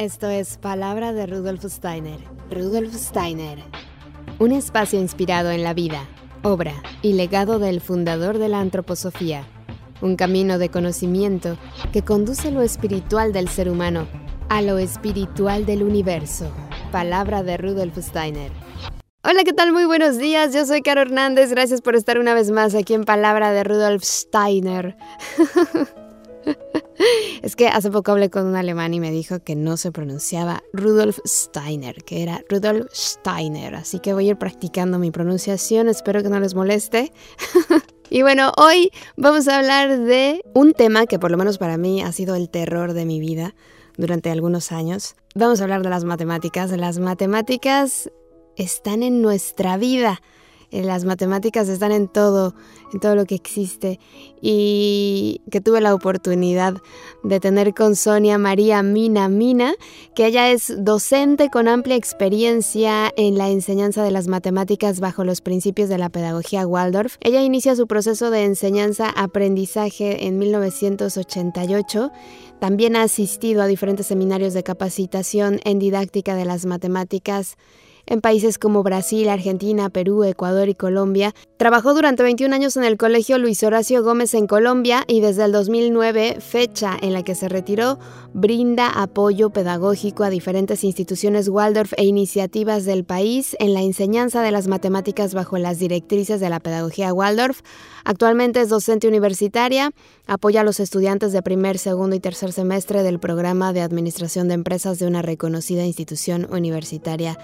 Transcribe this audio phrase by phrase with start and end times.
[0.00, 2.18] Esto es Palabra de Rudolf Steiner.
[2.50, 3.58] Rudolf Steiner.
[4.38, 6.08] Un espacio inspirado en la vida,
[6.42, 9.44] obra y legado del fundador de la antroposofía.
[10.00, 11.58] Un camino de conocimiento
[11.92, 14.08] que conduce lo espiritual del ser humano
[14.48, 16.50] a lo espiritual del universo.
[16.90, 18.52] Palabra de Rudolf Steiner.
[19.22, 19.70] Hola, ¿qué tal?
[19.70, 20.54] Muy buenos días.
[20.54, 21.50] Yo soy Caro Hernández.
[21.50, 24.96] Gracias por estar una vez más aquí en Palabra de Rudolf Steiner.
[27.42, 30.62] Es que hace poco hablé con un alemán y me dijo que no se pronunciaba
[30.74, 33.74] Rudolf Steiner, que era Rudolf Steiner.
[33.74, 37.12] Así que voy a ir practicando mi pronunciación, espero que no les moleste.
[38.10, 42.02] y bueno, hoy vamos a hablar de un tema que por lo menos para mí
[42.02, 43.54] ha sido el terror de mi vida
[43.96, 45.16] durante algunos años.
[45.34, 46.70] Vamos a hablar de las matemáticas.
[46.72, 48.10] Las matemáticas
[48.56, 50.20] están en nuestra vida.
[50.70, 52.54] Eh, las matemáticas están en todo,
[52.92, 53.98] en todo lo que existe.
[54.40, 56.74] Y que tuve la oportunidad
[57.22, 59.74] de tener con Sonia María Mina Mina,
[60.14, 65.40] que ella es docente con amplia experiencia en la enseñanza de las matemáticas bajo los
[65.40, 67.16] principios de la pedagogía Waldorf.
[67.20, 72.10] Ella inicia su proceso de enseñanza-aprendizaje en 1988.
[72.60, 77.56] También ha asistido a diferentes seminarios de capacitación en didáctica de las matemáticas
[78.10, 81.32] en países como Brasil, Argentina, Perú, Ecuador y Colombia.
[81.56, 85.52] Trabajó durante 21 años en el Colegio Luis Horacio Gómez en Colombia y desde el
[85.52, 87.98] 2009, fecha en la que se retiró,
[88.34, 94.50] brinda apoyo pedagógico a diferentes instituciones Waldorf e iniciativas del país en la enseñanza de
[94.50, 97.60] las matemáticas bajo las directrices de la pedagogía Waldorf.
[98.04, 99.92] Actualmente es docente universitaria,
[100.26, 104.54] apoya a los estudiantes de primer, segundo y tercer semestre del programa de administración de
[104.54, 107.38] empresas de una reconocida institución universitaria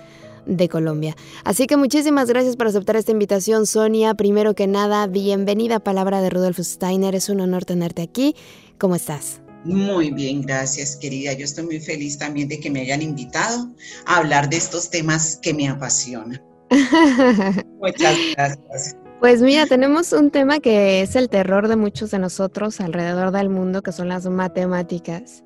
[0.47, 1.17] de Colombia.
[1.45, 4.15] Así que muchísimas gracias por aceptar esta invitación, Sonia.
[4.15, 7.15] Primero que nada, bienvenida a Palabra de Rudolf Steiner.
[7.15, 8.35] Es un honor tenerte aquí.
[8.79, 9.41] ¿Cómo estás?
[9.65, 11.33] Muy bien, gracias, querida.
[11.33, 13.69] Yo estoy muy feliz también de que me hayan invitado
[14.07, 16.41] a hablar de estos temas que me apasionan.
[17.81, 18.97] Muchas gracias.
[19.19, 23.49] Pues mira, tenemos un tema que es el terror de muchos de nosotros alrededor del
[23.49, 25.43] mundo, que son las matemáticas.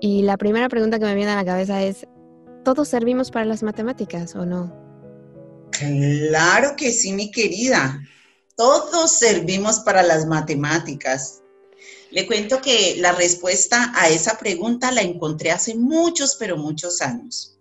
[0.00, 2.06] Y la primera pregunta que me viene a la cabeza es,
[2.64, 4.72] ¿todos servimos para las matemáticas o no?
[5.70, 8.00] Claro que sí, mi querida.
[8.56, 11.40] Todos servimos para las matemáticas.
[12.10, 17.56] Le cuento que la respuesta a esa pregunta la encontré hace muchos, pero muchos años.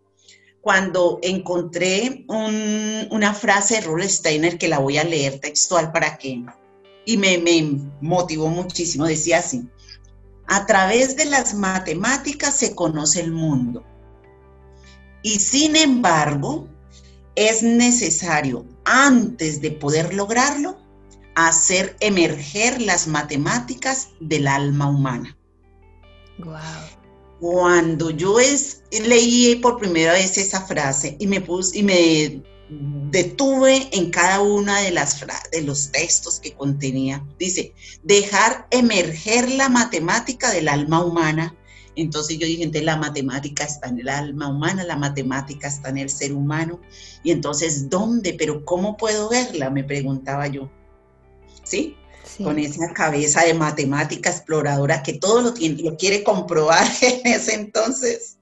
[0.62, 6.44] Cuando encontré una frase de Rudolf Steiner que la voy a leer textual para que,
[7.06, 9.70] y me, me motivó muchísimo, decía así,
[10.48, 13.86] a través de las matemáticas se conoce el mundo
[15.22, 16.68] y sin embargo,
[17.36, 20.78] es necesario, antes de poder lograrlo,
[21.36, 25.38] hacer emerger las matemáticas del alma humana.
[27.40, 33.90] Cuando yo es, leí por primera vez esa frase y me puse y me detuve
[33.92, 40.52] en cada una de las de los textos que contenía, dice, dejar emerger la matemática
[40.52, 41.56] del alma humana
[42.02, 45.98] entonces yo dije, entonces la matemática está en el alma humana, la matemática está en
[45.98, 46.80] el ser humano.
[47.24, 48.34] Y entonces, ¿dónde?
[48.34, 49.70] Pero ¿cómo puedo verla?
[49.70, 50.70] Me preguntaba yo.
[51.64, 51.96] ¿Sí?
[52.44, 57.56] Con esa cabeza de matemática exploradora que todo lo, tiene, lo quiere comprobar en ese
[57.56, 58.38] entonces.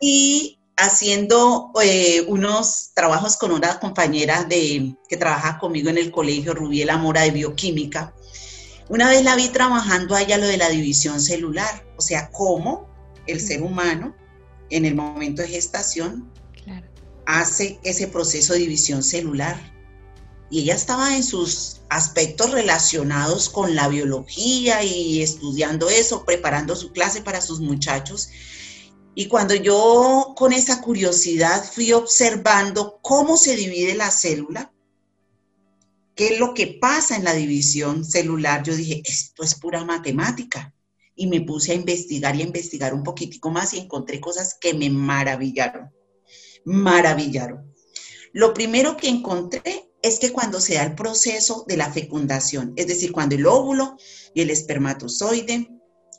[0.00, 6.54] Y haciendo eh, unos trabajos con una compañera de, que trabaja conmigo en el colegio,
[6.54, 8.14] Rubiela Mora de Bioquímica,
[8.92, 12.90] una vez la vi trabajando allá lo de la división celular, o sea, cómo
[13.26, 14.14] el ser humano
[14.68, 16.30] en el momento de gestación
[17.24, 19.58] hace ese proceso de división celular.
[20.50, 26.92] Y ella estaba en sus aspectos relacionados con la biología y estudiando eso, preparando su
[26.92, 28.28] clase para sus muchachos.
[29.14, 34.70] Y cuando yo con esa curiosidad fui observando cómo se divide la célula,
[36.14, 40.74] qué es lo que pasa en la división celular, yo dije, esto es pura matemática.
[41.14, 44.72] Y me puse a investigar y a investigar un poquitico más y encontré cosas que
[44.72, 45.90] me maravillaron,
[46.64, 47.72] maravillaron.
[48.32, 52.86] Lo primero que encontré es que cuando se da el proceso de la fecundación, es
[52.86, 53.96] decir, cuando el óvulo
[54.34, 55.68] y el espermatozoide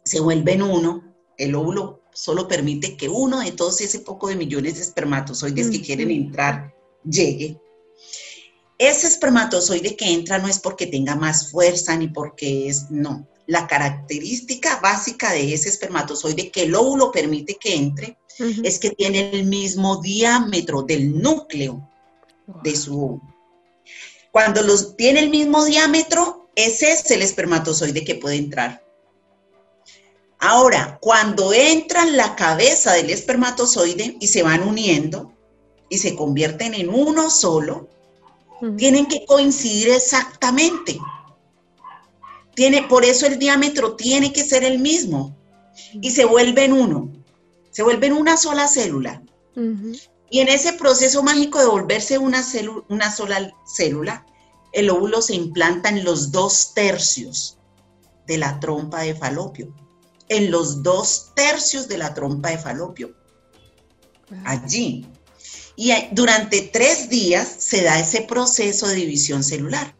[0.05, 4.75] se vuelven uno, el óvulo solo permite que uno de todos ese poco de millones
[4.75, 6.73] de espermatozoides que quieren entrar
[7.03, 7.59] llegue
[8.87, 13.27] ese espermatozoide que entra no es porque tenga más fuerza ni porque es, no.
[13.45, 18.17] La característica básica de ese espermatozoide que el óvulo permite que entre
[18.63, 21.89] es que tiene el mismo diámetro del núcleo
[22.63, 23.33] de su óvulo.
[24.31, 28.83] Cuando los, tiene el mismo diámetro, ese es el espermatozoide que puede entrar.
[30.39, 35.31] Ahora, cuando entra en la cabeza del espermatozoide y se van uniendo
[35.87, 37.87] y se convierten en uno solo,
[38.77, 40.99] tienen que coincidir exactamente.
[42.55, 45.35] Tiene, por eso el diámetro tiene que ser el mismo
[45.93, 47.11] y se vuelven uno,
[47.71, 49.21] se vuelven una sola célula.
[50.29, 52.43] Y en ese proceso mágico de volverse una,
[52.89, 54.25] una sola célula,
[54.71, 57.57] el óvulo se implanta en los dos tercios
[58.27, 59.73] de la trompa de falopio
[60.29, 63.15] en los dos tercios de la trompa de falopio.
[64.45, 65.05] Allí.
[65.75, 69.95] Y durante tres días se da ese proceso de división celular.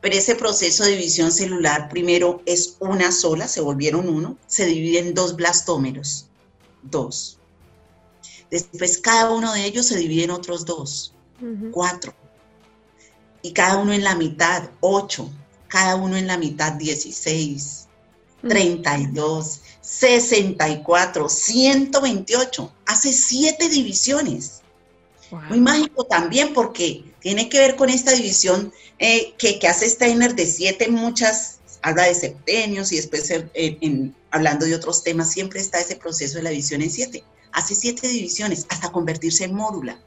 [0.00, 4.98] Pero ese proceso de división celular primero es una sola, se volvieron uno, se divide
[4.98, 6.26] en dos blastómeros.
[6.82, 7.38] Dos.
[8.50, 11.14] Después cada uno de ellos se divide en otros dos.
[11.70, 12.14] Cuatro.
[13.42, 15.30] Y cada uno en la mitad, ocho.
[15.68, 17.82] Cada uno en la mitad, dieciséis
[18.48, 22.72] 32, 64, 128.
[22.86, 24.61] Hace siete divisiones.
[25.48, 30.46] Muy mágico también porque tiene que ver con esta división eh, que, hace Steiner de
[30.46, 35.96] siete muchas, habla de septenios y después eh, hablando de otros temas, siempre está ese
[35.96, 37.24] proceso de la división en siete.
[37.52, 39.98] Hace siete divisiones hasta convertirse en módula.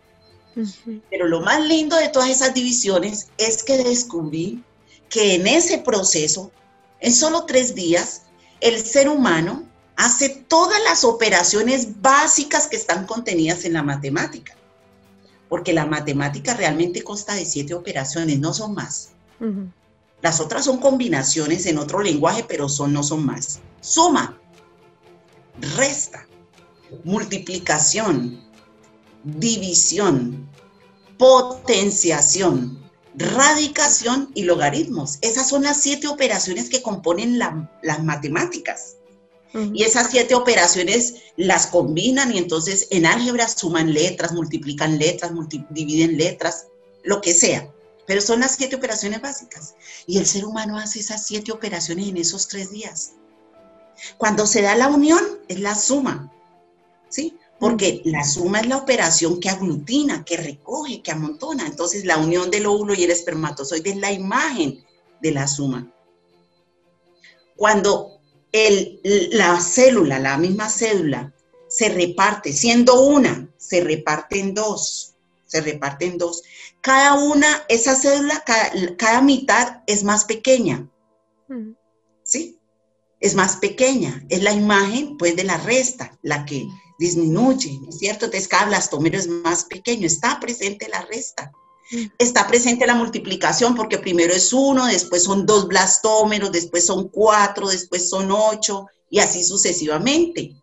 [1.10, 4.63] Pero lo más lindo de todas esas divisiones es que descubrí
[5.10, 6.51] que en ese proceso,
[7.01, 8.22] en solo tres días,
[8.62, 9.68] el ser humano
[9.98, 14.56] hace todas las operaciones básicas que están contenidas en la matemática.
[15.55, 19.11] Porque la matemática realmente consta de siete operaciones, no son más.
[20.21, 23.61] Las otras son combinaciones en otro lenguaje, pero son, no son más.
[23.79, 24.37] Suma,
[25.77, 26.27] resta,
[27.05, 28.43] multiplicación,
[29.23, 30.45] división,
[31.17, 32.77] potenciación,
[33.15, 35.19] radicación y logaritmos.
[35.21, 38.97] Esas son las siete operaciones que componen las matemáticas.
[39.73, 45.31] Y esas siete operaciones las combinan y entonces en álgebra suman letras, multiplican letras,
[45.69, 46.67] dividen letras,
[47.03, 47.71] lo que sea.
[48.05, 49.75] Pero son las siete operaciones básicas.
[50.07, 53.13] Y el ser humano hace esas siete operaciones en esos tres días.
[54.17, 56.31] Cuando se da la unión, es la suma.
[57.09, 57.37] ¿Sí?
[57.59, 61.65] porque la suma es la operación que aglutina, que recoge, que amontona.
[61.65, 64.83] Entonces la unión del óvulo y el espermatozoide es la imagen
[65.21, 65.91] de la suma.
[67.55, 68.14] Cuando
[69.31, 71.33] la célula, la misma célula,
[71.67, 75.15] se reparte, siendo una, se reparte en dos,
[75.45, 76.43] se reparte en dos.
[76.81, 78.43] Cada una, esa célula,
[78.97, 80.89] cada, mitad es más pequeña.
[82.23, 82.59] ¿Sí?
[83.19, 84.25] Es más pequeña.
[84.29, 86.67] Es la imagen, pues, de la resta, la que
[86.97, 88.25] disminuye, ¿no es cierto?
[88.25, 91.51] Entonces cada blastómero es más pequeño, está presente la resta.
[92.17, 97.67] Está presente la multiplicación porque primero es uno, después son dos blastómeros, después son cuatro,
[97.67, 100.55] después son ocho y así sucesivamente.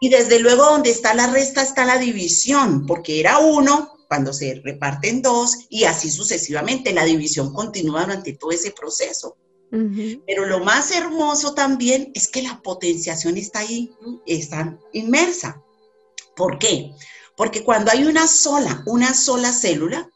[0.00, 4.60] Y desde luego donde está la resta está la división, porque era uno cuando se
[4.62, 6.92] reparten dos y así sucesivamente.
[6.92, 9.36] La división continúa durante todo ese proceso.
[9.70, 13.90] Pero lo más hermoso también es que la potenciación está ahí,
[14.26, 15.62] está inmersa.
[16.36, 16.92] ¿Por qué?
[17.36, 20.08] Porque cuando hay una sola, una sola célula,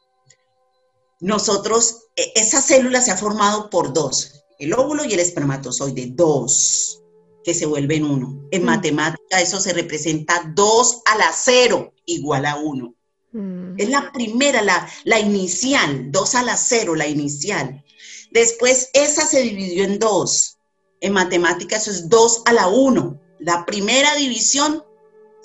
[1.21, 7.03] nosotros, e, esa célula se ha formado por dos, el óvulo y el espermatozoide, dos,
[7.45, 8.49] que se vuelven uno.
[8.51, 8.67] En mm.
[8.67, 12.95] matemática eso se representa dos a la cero igual a uno.
[13.33, 13.75] Mm.
[13.79, 17.85] Es la primera, la, la inicial, dos a la cero, la inicial.
[18.31, 20.57] Después esa se dividió en dos.
[21.01, 23.21] En matemáticas eso es 2 a la 1.
[23.39, 24.83] La primera división,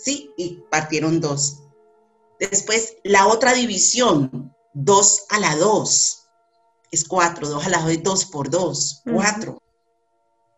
[0.03, 0.31] ¿sí?
[0.37, 1.59] Y partieron dos.
[2.39, 6.27] Después la otra división, 2 a la 2.
[6.91, 7.49] Es 4.
[7.49, 9.03] 2 a la 2 es 2 por 2.
[9.11, 9.61] 4.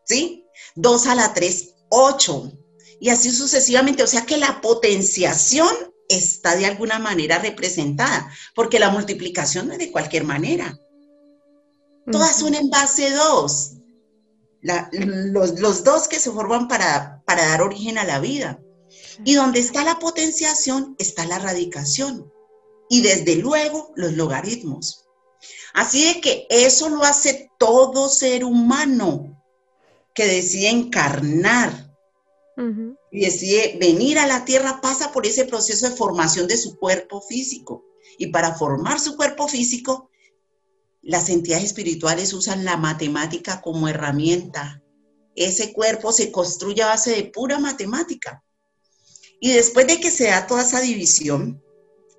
[0.06, 0.46] ¿Sí?
[0.76, 2.52] 2 a la 3, 8.
[3.00, 4.04] Y así sucesivamente.
[4.04, 5.74] O sea que la potenciación
[6.08, 10.78] está de alguna manera representada, porque la multiplicación no es de cualquier manera.
[12.12, 13.72] Todas son en base 2.
[15.32, 18.63] los, dos que se forman para, para dar origen a la vida.
[19.24, 22.32] Y donde está la potenciación está la radicación.
[22.90, 25.06] Y desde luego los logaritmos.
[25.74, 29.44] Así de que eso lo hace todo ser humano
[30.14, 31.92] que decide encarnar
[33.12, 37.22] y decide venir a la tierra, pasa por ese proceso de formación de su cuerpo
[37.22, 37.84] físico.
[38.18, 40.12] Y para formar su cuerpo físico,
[41.02, 44.84] las entidades espirituales usan la matemática como herramienta.
[45.36, 48.44] Ese cuerpo se construye a base de pura matemática.
[49.44, 51.62] Y después de que se da toda esa división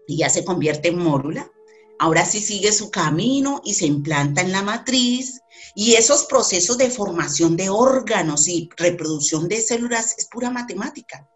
[0.06, 1.50] y ya se convierte en mórula,
[1.98, 5.40] ahora sí sigue su camino y se implanta en la matriz.
[5.74, 11.26] Y esos procesos de formación de órganos y reproducción de células es pura matemática.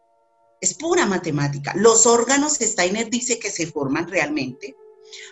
[0.60, 1.72] Es pura matemática.
[1.74, 4.76] Los órganos, Steiner dice que se forman realmente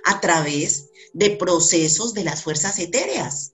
[0.06, 3.52] a través de procesos de las fuerzas etéreas.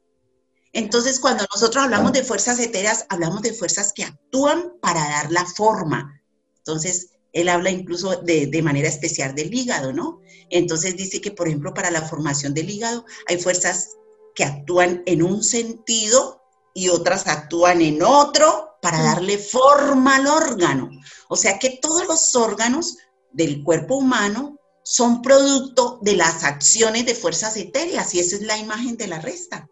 [0.72, 5.44] Entonces, cuando nosotros hablamos de fuerzas etéreas, hablamos de fuerzas que actúan para dar la
[5.46, 6.21] forma.
[6.64, 10.20] Entonces, él habla incluso de, manera especial del hígado, ¿no?
[10.50, 13.96] Entonces dice que, por ejemplo, para la formación del hígado hay fuerzas
[14.34, 16.40] que actúan en un sentido
[16.74, 20.90] y otras actúan en otro para darle forma al órgano.
[21.28, 22.96] O sea que todos los órganos
[23.32, 28.58] del cuerpo humano son producto de las acciones de fuerzas etéreas y esa es la
[28.58, 29.68] imagen de la resta.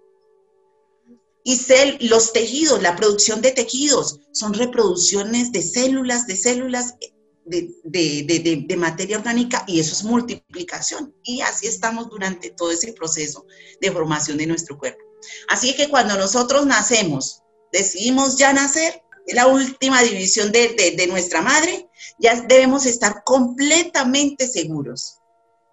[1.45, 1.59] Y
[2.01, 6.95] los tejidos, la producción de tejidos, son reproducciones de células, de células
[7.45, 11.15] de, materia orgánica y eso es multiplicación.
[11.23, 13.47] Y así estamos durante todo ese proceso
[13.81, 15.03] de formación de nuestro cuerpo.
[15.49, 17.43] Así que cuando nosotros nacemos,
[17.73, 25.20] decidimos ya nacer, la última división de, de nuestra madre, ya debemos estar completamente seguros,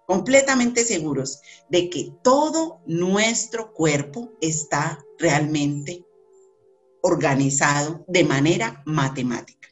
[0.08, 6.02] completamente seguros de que todo nuestro cuerpo está realmente
[7.02, 9.68] organizado de manera matemática.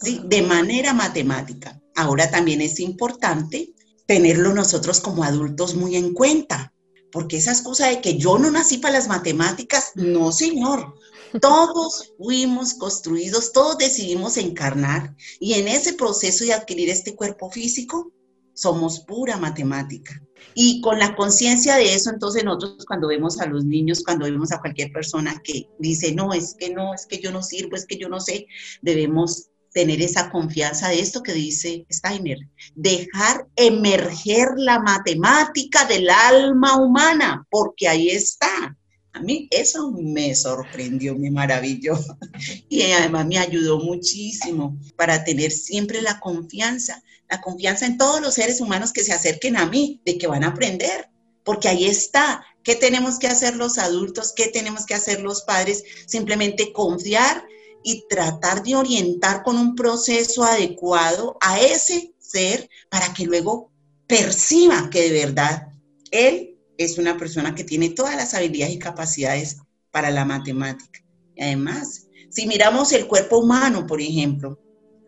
[0.00, 0.20] ¿sí?
[0.24, 1.80] De manera matemática.
[1.94, 3.72] Ahora también es importante
[4.06, 6.74] tenerlo nosotros como adultos muy en cuenta,
[7.12, 10.96] porque esa excusa de que yo no nací para las matemáticas, no, señor.
[11.40, 18.12] Todos fuimos construidos, todos decidimos encarnar y en ese proceso de adquirir este cuerpo físico,
[18.54, 20.20] somos pura matemática.
[20.54, 24.52] Y con la conciencia de eso, entonces nosotros cuando vemos a los niños, cuando vemos
[24.52, 27.86] a cualquier persona que dice, no, es que no, es que yo no sirvo, es
[27.86, 28.46] que yo no sé,
[28.80, 32.38] debemos tener esa confianza de esto que dice Steiner,
[32.76, 38.76] dejar emerger la matemática del alma humana, porque ahí está.
[39.12, 41.98] A mí eso me sorprendió, me maravilló
[42.68, 47.02] y además me ayudó muchísimo para tener siempre la confianza,
[47.34, 50.44] la confianza en todos los seres humanos que se acerquen a mí, de que van
[50.44, 51.08] a aprender,
[51.42, 52.44] porque ahí está.
[52.62, 54.32] ¿Qué tenemos que hacer los adultos?
[54.34, 55.82] ¿Qué tenemos que hacer los padres?
[56.06, 57.44] Simplemente confiar
[57.82, 63.72] y tratar de orientar con un proceso adecuado a ese ser para que luego
[64.06, 65.68] perciba que de verdad
[66.12, 69.56] él es una persona que tiene todas las habilidades y capacidades
[69.90, 71.04] para la matemática.
[71.34, 74.58] Y además, si miramos el cuerpo humano, por ejemplo,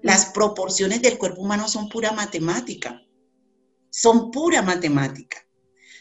[0.07, 3.03] las proporciones del cuerpo humano son pura matemática,
[3.91, 5.39] son pura matemática.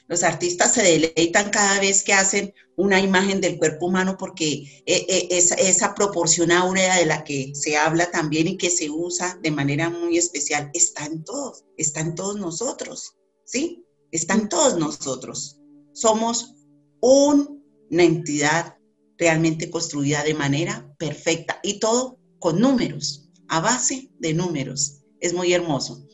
[0.07, 5.07] Los artistas se deleitan cada vez que hacen una imagen del cuerpo humano porque eh,
[5.09, 9.49] eh, esa, proporción áurea de la que se habla también y que se usa de
[9.49, 13.83] manera muy especial está en todos, está en todos nosotros, ¿sí?
[14.11, 15.57] Está en todos nosotros.
[15.93, 16.53] Somos
[17.01, 18.77] una entidad
[19.17, 25.01] realmente construida de manera perfecta y todo con números, a base de números.
[25.19, 26.07] Es muy hermoso.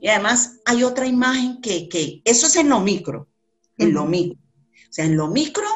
[0.00, 3.28] Y además hay otra imagen que, que eso es en lo micro,
[3.78, 4.38] en lo micro.
[4.38, 5.66] O sea, en lo micro,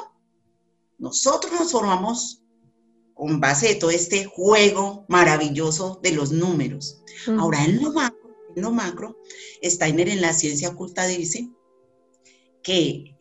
[0.98, 2.42] nosotros nos formamos
[3.14, 7.02] con base de todo este juego maravilloso de los números.
[7.38, 9.18] Ahora, en lo macro, en lo macro,
[9.62, 11.50] Steiner en la ciencia oculta dice
[12.62, 13.18] que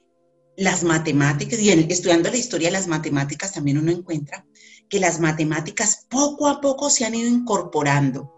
[0.55, 4.45] las matemáticas, y estudiando la historia de las matemáticas también uno encuentra
[4.89, 8.33] que las matemáticas poco a poco se han ido incorporando,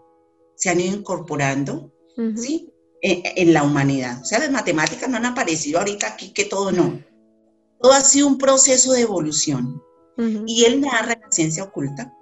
[0.56, 1.92] se han ido incorporando,
[2.36, 2.72] ¿sí?
[3.02, 4.20] en, la humanidad.
[4.22, 7.02] O sea, las matemáticas no han aparecido ahorita aquí que todo no.
[7.80, 9.82] Todo ha sido un proceso de evolución.
[10.46, 12.14] Y él narra en la ciencia oculta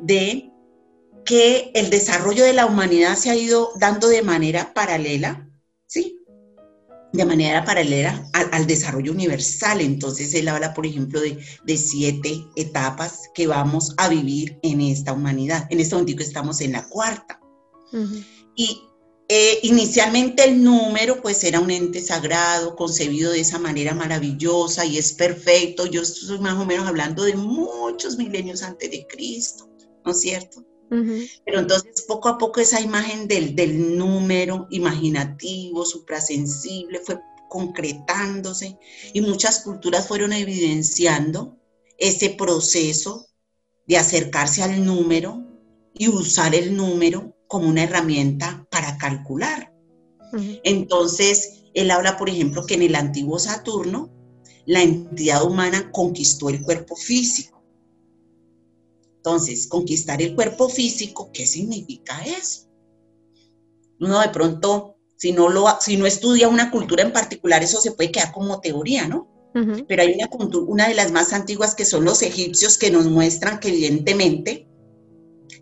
[0.00, 0.52] de
[1.24, 5.48] que el desarrollo de la humanidad se ha ido dando de manera paralela,
[5.86, 6.17] ¿sí?
[7.12, 9.80] De manera paralela al, desarrollo universal.
[9.80, 15.14] Entonces él habla, por ejemplo, de, de, siete etapas que vamos a vivir en esta
[15.14, 15.66] humanidad.
[15.70, 17.40] En este momento estamos en la cuarta.
[18.54, 18.82] Y
[19.30, 24.96] eh, inicialmente el número pues era un ente sagrado, concebido de esa manera maravillosa y
[24.96, 25.84] es perfecto.
[25.84, 29.68] Yo estoy más o menos hablando de muchos milenios antes de Cristo,
[30.04, 30.67] ¿no es cierto?
[30.90, 38.78] Pero entonces poco a poco esa imagen del, del número imaginativo, suprasensible, fue concretándose
[39.12, 41.58] y muchas culturas fueron evidenciando
[41.98, 43.26] ese proceso
[43.86, 45.44] de acercarse al número
[45.94, 49.72] y usar el número como una herramienta para calcular.
[50.62, 54.10] Entonces, él habla, por ejemplo, que en el antiguo Saturno,
[54.66, 57.57] la entidad humana conquistó el cuerpo físico.
[59.28, 62.66] Entonces, conquistar el cuerpo físico, ¿qué significa eso?
[64.00, 67.92] Uno de pronto Si no, lo, si no estudia una cultura en particular, eso se
[67.92, 69.28] puede quedar como teoría, ¿no?
[69.88, 70.28] Pero hay una,
[70.66, 74.68] una de las más antiguas que son los egipcios que nos muestran que evidentemente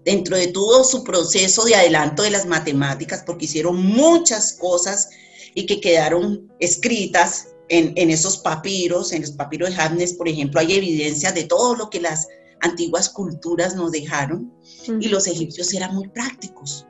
[0.05, 5.09] dentro de todo su proceso de adelanto de las matemáticas, porque hicieron muchas cosas
[5.55, 10.61] y que quedaron escritas en, en, esos papiros, en los papiros de Hamnes, por ejemplo,
[10.61, 12.29] hay evidencia de todo lo que las
[12.67, 14.53] antiguas culturas nos dejaron
[15.01, 16.87] y los egipcios eran muy prácticos.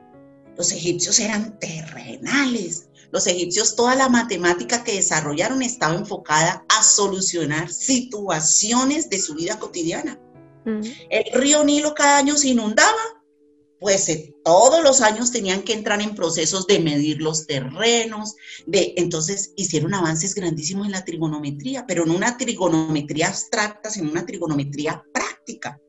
[0.57, 2.89] Los egipcios eran terrenales.
[3.11, 9.59] Los egipcios, toda la matemática que desarrollaron estaba enfocada a solucionar situaciones de su vida
[9.59, 10.19] cotidiana.
[11.09, 12.91] El río Nilo cada año se inundaba,
[13.79, 18.93] pues eh, todos los años tenían que entrar en procesos de medir los terrenos, de
[18.97, 25.03] entonces hicieron avances grandísimos en la trigonometría, pero no una trigonometría abstracta, sino una trigonometría
[25.13, 25.79] práctica.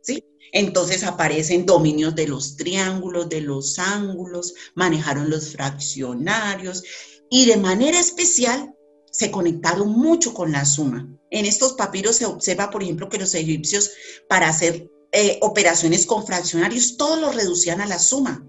[0.00, 0.24] ¿sí?
[0.52, 6.82] Entonces aparecen dominios de los triángulos, de los ángulos, manejaron los fraccionarios
[7.30, 8.74] y de manera especial
[9.10, 11.08] se conectaron mucho con la suma.
[11.30, 13.90] En estos papiros se observa, por ejemplo, que los egipcios
[14.28, 18.44] para hacer eh, operaciones con fraccionarios, todos lo reducían a la suma.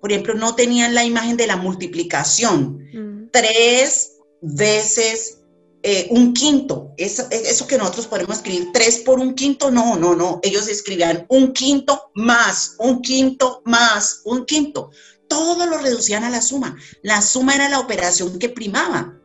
[0.00, 2.88] Por ejemplo, no tenían la imagen de la multiplicación.
[2.94, 3.30] Mm.
[3.30, 5.40] Tres veces
[5.82, 6.94] eh, un quinto.
[6.96, 10.40] Eso, eso, que nosotros podemos escribir, tres por un quinto, no, no, no.
[10.42, 14.90] Ellos escribían un quinto más, un quinto más, un quinto.
[15.28, 16.76] Todo lo reducían a la suma.
[17.02, 19.20] La suma era la operación que primaba.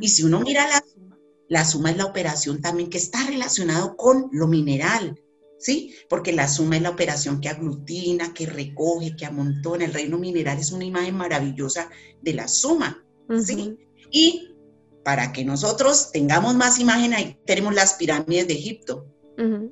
[0.00, 3.96] Y si uno mira la suma, la suma es la operación también que está relacionado
[3.96, 5.20] con lo mineral,
[5.64, 5.94] ¿sí?
[6.10, 9.86] Porque la suma es la operación que aglutina, que recoge, que amontona.
[9.86, 11.90] El reino mineral es una imagen maravillosa
[12.20, 13.02] de la suma,
[13.42, 13.78] ¿sí?
[14.10, 14.54] Y
[15.02, 19.06] para que nosotros tengamos más imagen, ahí tenemos las pirámides de Egipto.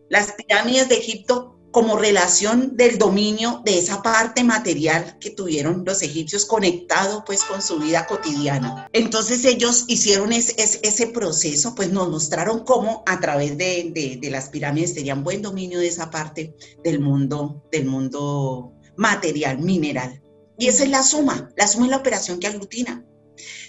[0.08, 6.02] Las pirámides de Egipto como relación del dominio de esa parte material que tuvieron los
[6.02, 8.88] egipcios conectado pues con su vida cotidiana.
[8.92, 14.94] Entonces ellos hicieron ese proceso, pues nos mostraron cómo a través de, de, las pirámides
[14.94, 20.22] tenían buen dominio de esa parte del mundo, del mundo material, mineral.
[20.58, 23.02] Y esa es la suma, la suma es la operación que aglutina.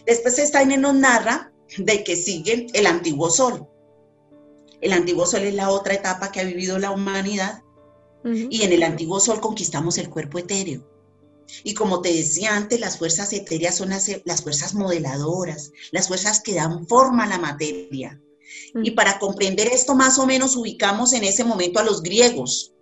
[0.06, 3.66] Después Steiner nos narra de que sigue el antiguo sol.
[4.82, 7.63] El antiguo sol es la otra etapa que ha vivido la humanidad
[8.26, 10.88] y en el antiguo sol conquistamos el cuerpo etéreo.
[11.64, 16.56] Y como te decía antes, las fuerzas etéreas son las, fuerzas modeladoras, las fuerzas que
[16.56, 18.20] dan forma a la materia.
[18.76, 22.74] Y para comprender esto más o menos ubicamos en ese momento a los griegos.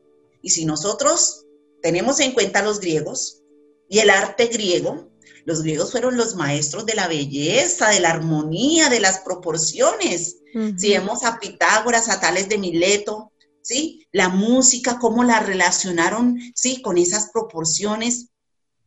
[0.42, 1.46] Y si nosotros
[1.82, 3.42] tenemos en cuenta a los griegos
[3.90, 5.10] y el arte griego,
[5.46, 10.38] los griegos fueron los maestros de la belleza, de la armonía, de las proporciones.
[10.78, 13.31] Si vemos a Pitágoras, a Tales de Mileto,
[13.62, 14.08] ¿sí?
[14.12, 16.82] La música, cómo la relacionaron, ¿sí?
[16.82, 18.28] Con esas proporciones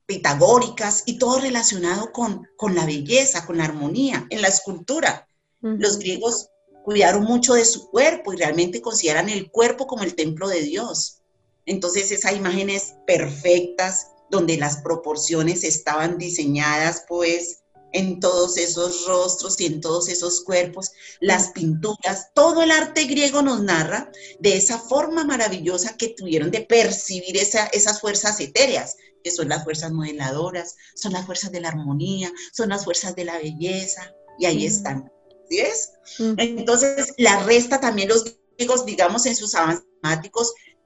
[0.07, 5.29] pitagóricas y todo relacionado con, con la belleza, con la armonía, en la escultura.
[5.61, 6.51] Los griegos
[6.85, 11.23] cuidaron mucho de su cuerpo y realmente consideran el cuerpo como el templo de Dios.
[11.65, 17.64] Entonces esas imágenes perfectas, donde las proporciones estaban diseñadas pues
[17.95, 23.41] en todos esos rostros y en todos esos cuerpos, las pinturas, todo el arte griego
[23.41, 29.49] nos narra de esa forma maravillosa que tuvieron de percibir esas fuerzas etéreas, que son
[29.49, 34.13] las fuerzas modeladoras, son las fuerzas de la armonía, son las fuerzas de la belleza,
[34.39, 35.11] y ahí están.
[35.49, 35.93] ¿Sí es?
[36.19, 38.25] Entonces, la resta también los
[38.57, 39.87] griegos, digamos, en sus avances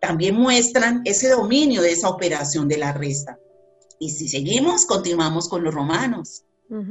[0.00, 3.38] también muestran ese dominio de esa operación de la resta.
[3.98, 6.44] Y si seguimos, continuamos con los romanos.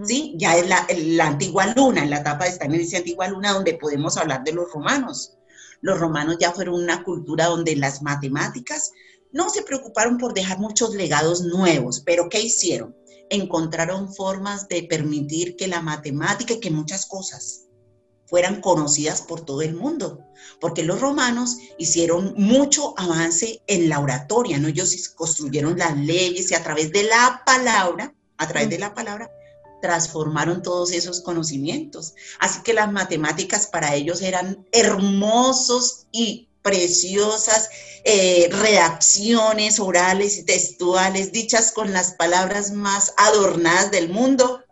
[0.04, 0.34] ¿Sí?
[0.38, 3.76] Ya es la, antigua luna, en la etapa de estar en esa antigua luna donde
[3.76, 5.38] podemos hablar de los romanos.
[5.82, 8.92] Los romanos ya fueron una cultura donde las matemáticas
[9.32, 12.96] no se preocuparon por dejar muchos legados nuevos, pero ¿qué hicieron?
[13.30, 17.66] Encontraron formas de permitir que la matemática y que muchas cosas
[18.26, 20.20] fueran conocidas por todo el mundo,
[20.60, 24.68] porque los romanos hicieron mucho avance en la oratoria, ¿no?
[24.68, 29.32] Ellos construyeron las leyes y a través de la palabra, a través de la palabra,
[29.82, 32.16] transformaron todos esos conocimientos.
[32.40, 37.70] Así que las matemáticas para ellos eran hermosos y preciosas
[38.04, 44.64] eh, redacciones orales y textuales dichas con las palabras más adornadas del mundo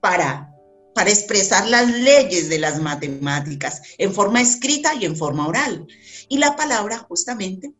[0.00, 0.54] para,
[0.94, 5.86] para expresar las leyes de las matemáticas en forma escrita y en forma oral.
[6.28, 7.72] Y la palabra justamente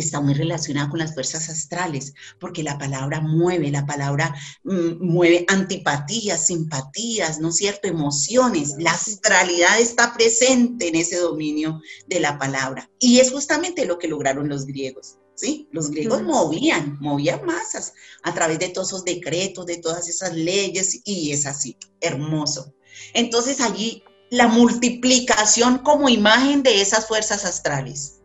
[0.00, 4.34] está muy relacionada con las fuerzas astrales, porque la palabra mueve, la palabra
[4.64, 7.88] mm, mueve antipatías, simpatías, ¿no es cierto?
[7.88, 8.74] Emociones.
[8.78, 12.90] La astralidad está presente en ese dominio de la palabra.
[12.98, 15.18] Y es justamente lo que lograron los griegos.
[15.34, 15.68] ¿sí?
[15.70, 21.00] Los griegos movían, movían masas a través de todos esos decretos, de todas esas leyes,
[21.04, 22.74] y es así, hermoso.
[23.14, 28.20] Entonces allí la multiplicación como imagen de esas fuerzas astrales.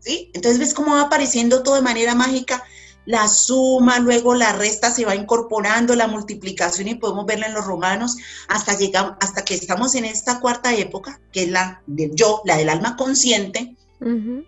[0.00, 0.30] ¿Sí?
[0.34, 2.64] Entonces ves cómo va apareciendo todo de manera mágica
[3.08, 7.64] la suma, luego la resta se va incorporando, la multiplicación y podemos verla en los
[7.64, 12.42] romanos hasta, llegamos, hasta que estamos en esta cuarta época, que es la del yo,
[12.44, 14.44] la del alma consciente, uh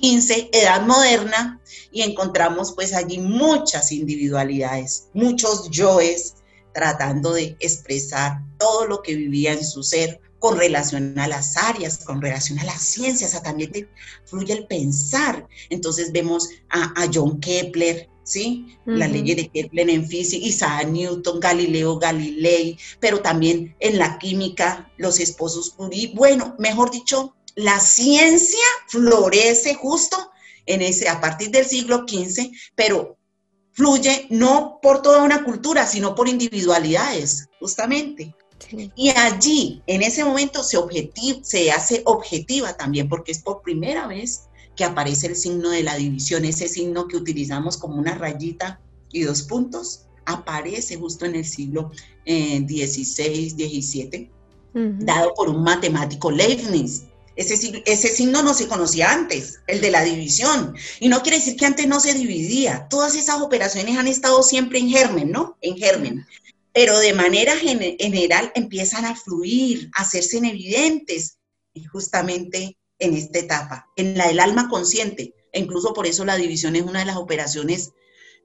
[0.00, 1.60] 15, edad moderna,
[1.92, 6.34] y encontramos pues allí muchas individualidades, muchos yoes
[6.74, 11.98] tratando de expresar todo lo que vivía en su ser con relación a las áreas,
[11.98, 13.88] con relación a las ciencias, a también
[14.24, 15.46] fluye el pensar.
[15.68, 18.78] Entonces vemos a, John Kepler, ¿sí?
[18.86, 24.90] La ley de Kepler en física, Isaac Newton, Galileo Galilei, pero también en la química,
[24.96, 26.12] los esposos Curie.
[26.14, 30.16] Bueno, mejor dicho, la ciencia florece justo
[30.64, 33.18] en ese, a partir del siglo XV, pero
[33.72, 38.34] fluye no por toda una cultura, sino por individualidades, justamente.
[38.94, 40.78] Y allí, en ese momento, se,
[41.42, 44.42] se hace objetiva también, porque es por primera vez
[44.76, 48.80] que aparece el signo de la división, ese signo que utilizamos como una rayita
[49.12, 51.90] y dos puntos, aparece justo en el siglo
[52.24, 54.30] XVI, eh, XVII,
[54.72, 57.04] dado por un matemático Leibniz.
[57.36, 60.74] Ese, ese, signo no se conocía antes, el de la división.
[60.98, 62.86] Y no quiere decir que antes no se dividía.
[62.90, 65.56] Todas esas operaciones han estado siempre en germen, ¿no?
[65.62, 66.26] En germen
[66.72, 71.38] pero de manera general empiezan a fluir, a hacerse evidentes
[71.92, 75.34] justamente en esta etapa, en la del alma consciente.
[75.52, 77.90] E incluso por eso la división es una de las operaciones,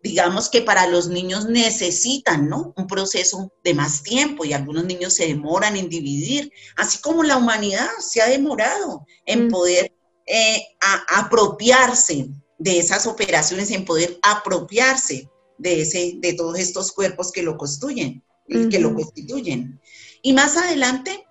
[0.02, 2.74] digamos que para los niños necesitan, ¿no?
[2.78, 7.38] Un proceso de más tiempo y algunos niños se demoran en dividir, así como la
[7.38, 9.52] humanidad se ha demorado en mm.
[9.52, 9.92] poder
[10.26, 10.64] eh,
[11.10, 17.58] apropiarse de esas operaciones, en poder apropiarse de, ese, de todos estos cuerpos que lo
[17.58, 19.82] construyen, y que lo constituyen.
[20.22, 21.26] Y más adelante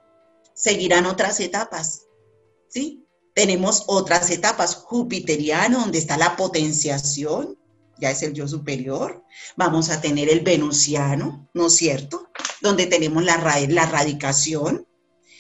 [0.55, 2.07] seguirán otras etapas,
[2.69, 3.07] ¿sí?
[3.35, 7.59] Tenemos otras etapas, jupiteriano, donde está la potenciación,
[8.01, 9.25] ya es el yo superior.
[9.57, 12.29] Vamos a tener el venusiano, ¿no es cierto?
[12.61, 13.37] Donde tenemos la,
[13.69, 14.87] la radicación,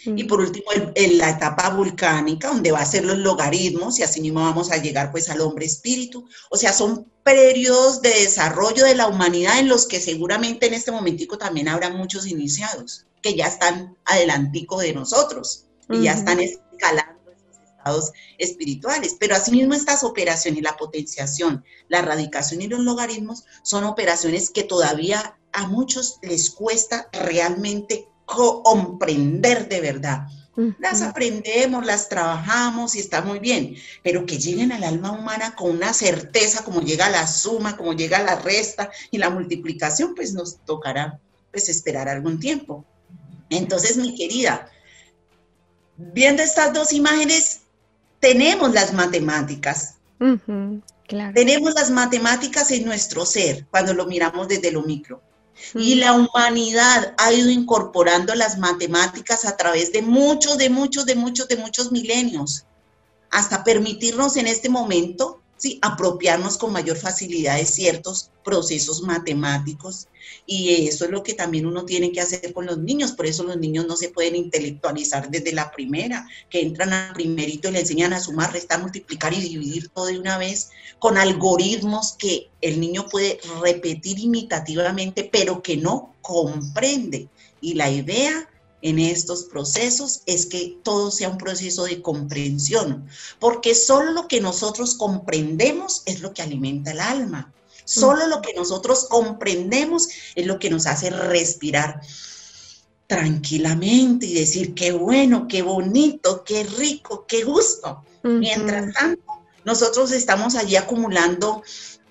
[0.04, 4.20] y por último, en la etapa volcánica, donde va a ser los logaritmos, y así
[4.20, 6.28] mismo vamos a llegar pues al hombre espíritu.
[6.50, 10.92] O sea, son periodos de desarrollo de la humanidad en los que seguramente en este
[10.92, 17.30] momentico también habrá muchos iniciados, que ya están adelantico de nosotros, y ya están escalando
[17.30, 19.16] esos estados espirituales.
[19.18, 25.38] Pero asimismo estas operaciones, la potenciación, la radicación y los logaritmos, son operaciones que todavía
[25.52, 30.26] a muchos les cuesta realmente comprender de verdad.
[30.78, 35.70] Las aprendemos, las trabajamos y está muy bien, pero que lleguen al alma humana con
[35.70, 40.58] una certeza, como llega la suma, como llega la resta y la multiplicación, pues nos
[40.64, 41.18] tocará
[41.50, 42.84] pues esperar algún tiempo.
[43.50, 44.68] Entonces, mi querida,
[45.96, 47.62] viendo estas dos imágenes,
[48.20, 49.96] tenemos las matemáticas.
[51.34, 55.20] Tenemos las matemáticas en nuestro ser cuando lo miramos desde lo micro.
[55.74, 61.14] Y la humanidad ha ido incorporando las matemáticas a través de muchos, de muchos, de
[61.14, 62.64] muchos, de muchos milenios,
[63.30, 65.78] hasta permitirnos en este momento ¿sí?
[65.82, 70.08] apropiarnos con mayor facilidad de ciertos procesos matemáticos.
[70.46, 73.12] Y eso es lo que también uno tiene que hacer con los niños.
[73.12, 77.68] Por eso los niños no se pueden intelectualizar desde la primera, que entran al primerito
[77.68, 82.12] y le enseñan a sumar, restar, multiplicar y dividir todo de una vez con algoritmos
[82.12, 87.28] que el niño puede repetir imitativamente, pero que no comprende.
[87.60, 88.48] Y la idea
[88.84, 93.08] en estos procesos es que todo sea un proceso de comprensión,
[93.40, 97.50] porque solo lo que nosotros comprendemos es lo que alimenta el alma.
[97.86, 102.02] Solo lo que nosotros comprendemos es lo que nos hace respirar
[103.06, 108.04] tranquilamente y decir qué bueno, qué bonito, qué rico, qué gusto.
[108.22, 109.22] Mientras tanto,
[109.64, 111.62] nosotros estamos allí acumulando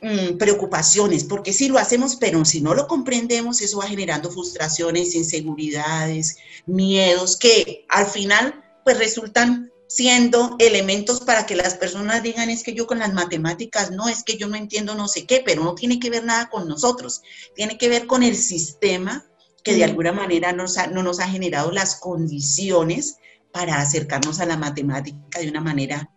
[0.04, 5.16] Mm, preocupaciones, porque si lo hacemos, pero si no lo comprendemos, eso va generando frustraciones,
[5.16, 6.36] inseguridades,
[6.66, 12.74] miedos, que al final pues resultan siendo elementos para que las personas digan es que
[12.74, 15.74] yo con las matemáticas no, es que yo no entiendo no sé qué, pero no
[15.74, 17.22] tiene que ver nada con nosotros,
[17.56, 19.26] tiene que ver con el sistema
[19.64, 23.20] que de alguna manera nos no nos ha generado las condiciones
[23.54, 26.13] para acercarnos a la matemática de una manera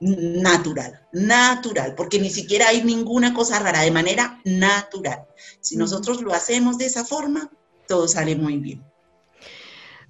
[0.00, 5.26] natural, natural, porque ni siquiera hay ninguna cosa rara, de manera natural.
[5.60, 7.50] Si nosotros lo hacemos de esa forma,
[7.88, 8.84] todo sale muy bien.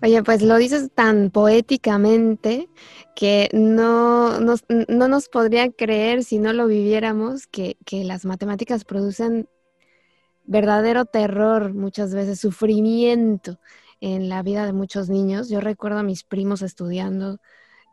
[0.03, 2.69] Oye, pues lo dices tan poéticamente
[3.15, 8.85] que no nos, no nos podría creer si no lo viviéramos que, que las matemáticas
[8.85, 9.49] producen
[10.45, 13.59] verdadero terror, muchas veces sufrimiento
[14.01, 15.49] en la vida de muchos niños.
[15.49, 17.39] Yo recuerdo a mis primos estudiando,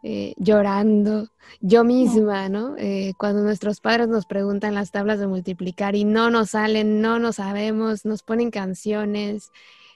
[0.06, 1.30] eh, llorando,
[1.62, 2.76] yo misma, ¿no?
[2.78, 7.20] Eh, cuando nuestros padres nos preguntan las tablas de multiplicar y no nos salen, no
[7.20, 9.50] nos sabemos, nos ponen canciones,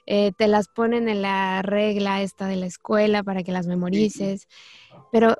[0.06, 4.48] eh, te las ponen en la regla esta de la escuela para que las memorices,
[5.12, 5.36] pero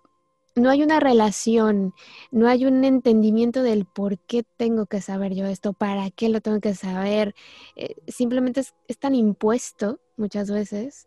[0.55, 1.95] no hay una relación,
[2.31, 6.43] no hay un entendimiento del por qué tengo que saber yo esto, para qué lo
[6.43, 7.35] tengo que saber.
[8.07, 11.07] Simplemente es, tan impuesto muchas veces,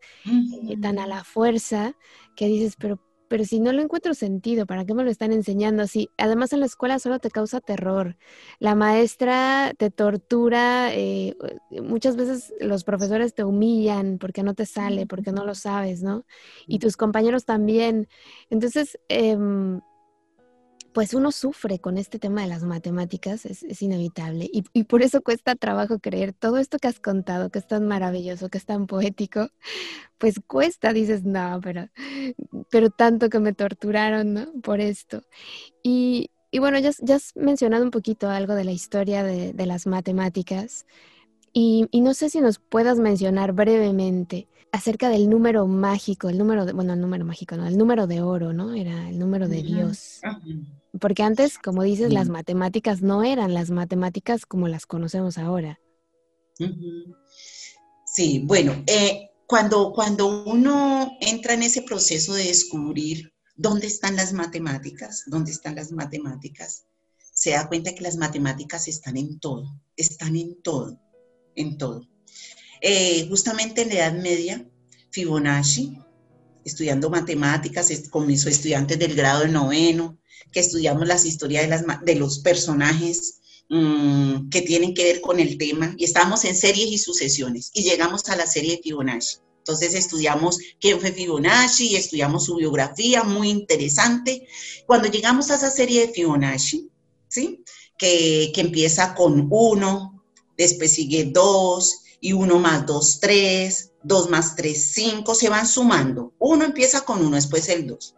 [0.81, 1.95] tan a la fuerza,
[2.35, 2.97] que dices, pero
[3.31, 6.09] pero si no lo encuentro sentido, ¿para qué me lo están enseñando así?
[6.17, 8.17] Además en la escuela solo te causa terror.
[8.59, 11.37] La maestra te tortura, eh,
[11.81, 16.25] muchas veces los profesores te humillan porque no te sale, porque no lo sabes, ¿no?
[16.67, 18.09] Y tus compañeros también.
[18.49, 19.79] Entonces, em,
[20.93, 24.49] pues uno sufre con este tema de las matemáticas, es, inevitable.
[24.51, 27.87] Y, y, por eso cuesta trabajo creer todo esto que has contado, que es tan
[27.87, 29.49] maravilloso, que es tan poético,
[30.17, 31.89] pues cuesta, dices, no, pero,
[32.69, 34.51] pero tanto que me torturaron, ¿no?
[34.61, 35.23] Por esto.
[35.83, 39.87] Y, bueno, ya, ya, has mencionado un poquito algo de la historia de, de las
[39.87, 40.85] matemáticas.
[41.53, 46.65] Y, y, no sé si nos puedas mencionar brevemente acerca del número mágico, el número
[46.65, 48.73] de, bueno, el número mágico, no, el número de oro, ¿no?
[48.73, 50.21] Era el número de Dios.
[50.99, 55.79] Porque antes, como dices, las matemáticas no eran las matemáticas como las conocemos ahora.
[58.05, 64.33] Sí, bueno, eh, cuando, cuando uno entra en ese proceso de descubrir dónde están las
[64.33, 66.85] matemáticas, dónde están las matemáticas,
[67.33, 70.99] se da cuenta que las matemáticas están en todo, están en todo,
[71.55, 72.10] en todo.
[72.81, 74.65] Eh, justamente en la Edad Media,
[75.11, 75.97] Fibonacci,
[76.65, 80.17] estudiando matemáticas con mis estudiantes del grado de noveno,
[80.51, 83.39] que estudiamos las historias de, las, de los personajes
[83.69, 87.83] mm, que tienen que ver con el tema, y estamos en series y sucesiones, y
[87.83, 89.37] llegamos a la serie de Fibonacci.
[89.59, 94.47] Entonces estudiamos quién fue Fibonacci estudiamos su biografía, muy interesante.
[94.87, 96.89] Cuando llegamos a esa serie de Fibonacci,
[97.27, 97.63] ¿sí?
[97.95, 100.23] que, que empieza con uno,
[100.57, 106.33] después sigue dos, y uno más dos, tres, dos más tres, cinco, se van sumando.
[106.39, 108.15] Uno empieza con uno, después el dos.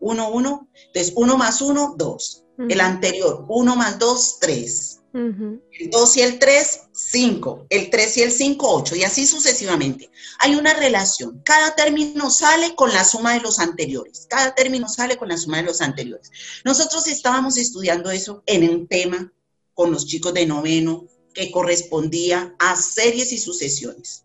[0.00, 2.44] 1, 1, entonces 1 más 1, 2.
[2.68, 5.00] El anterior, 1 más 2, 3.
[5.14, 7.66] El 2 y el 3, 5.
[7.70, 8.96] El 3 y el 5, 8.
[8.96, 10.10] Y así sucesivamente.
[10.40, 11.40] Hay una relación.
[11.44, 14.26] Cada término sale con la suma de los anteriores.
[14.28, 16.30] Cada término sale con la suma de los anteriores.
[16.64, 19.32] Nosotros estábamos estudiando eso en un tema
[19.74, 24.24] con los chicos de noveno que correspondía a series y sucesiones.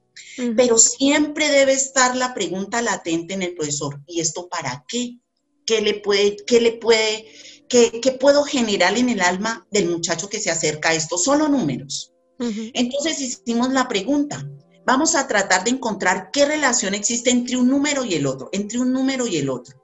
[0.56, 5.18] Pero siempre debe estar la pregunta latente en el profesor, ¿y esto para qué?
[5.66, 7.26] ¿Qué le puede, qué le puede,
[7.68, 11.18] qué, puedo generar en el alma del muchacho que se acerca a esto?
[11.18, 12.14] Solo números.
[12.40, 14.48] Entonces hicimos la pregunta.
[14.86, 18.80] Vamos a tratar de encontrar qué relación existe entre un número y el otro, entre
[18.80, 19.76] un número y el otro.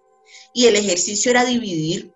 [0.54, 2.14] Y el ejercicio era dividir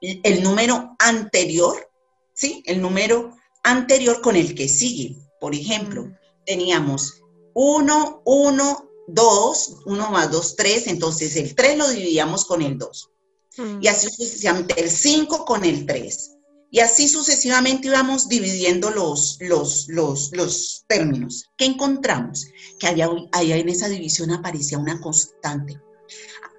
[0.00, 1.90] el número anterior,
[2.32, 2.62] ¿sí?
[2.66, 5.16] El número anterior con el que sigue.
[5.40, 6.10] Por ejemplo,
[6.46, 7.22] teníamos
[7.54, 13.10] 1, 1, 2, 1 más 2, 3, entonces el 3 lo dividíamos con el 2.
[13.56, 13.78] Mm.
[13.82, 16.32] Y así sucesivamente, el 5 con el 3.
[16.70, 21.46] Y así sucesivamente íbamos dividiendo los, los, los, los términos.
[21.56, 22.46] ¿Qué encontramos?
[22.78, 25.80] Que allá, allá en esa división aparecía una constante.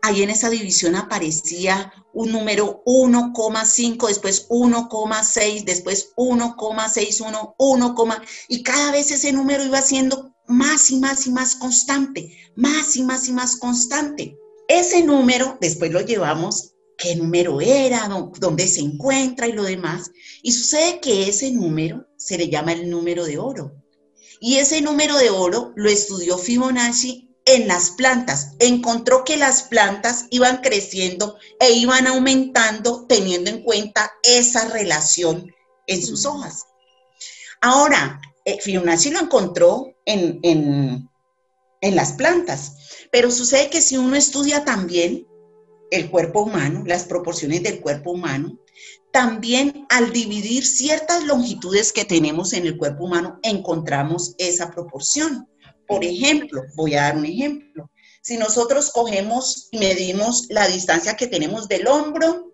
[0.01, 7.95] Ahí en esa división aparecía un número 1,5, después 1,6, después 1,61, 1,
[8.47, 13.03] y cada vez ese número iba siendo más y más y más constante, más y
[13.03, 14.37] más y más constante.
[14.67, 18.09] Ese número después lo llevamos, qué número era,
[18.39, 20.11] dónde se encuentra y lo demás.
[20.43, 23.73] Y sucede que ese número se le llama el número de oro.
[24.39, 28.53] Y ese número de oro lo estudió Fibonacci en las plantas.
[28.59, 35.51] Encontró que las plantas iban creciendo e iban aumentando teniendo en cuenta esa relación
[35.87, 36.65] en sus hojas.
[37.61, 44.63] Ahora, eh, Fibonacci lo encontró en, en las plantas, pero sucede que si uno estudia
[44.63, 45.27] también
[45.91, 48.59] el cuerpo humano, las proporciones del cuerpo humano,
[49.11, 55.49] también al dividir ciertas longitudes que tenemos en el cuerpo humano, encontramos esa proporción.
[55.89, 57.89] Por ejemplo, voy a dar un ejemplo.
[58.21, 62.53] Si nosotros cogemos y medimos la distancia que tenemos del hombro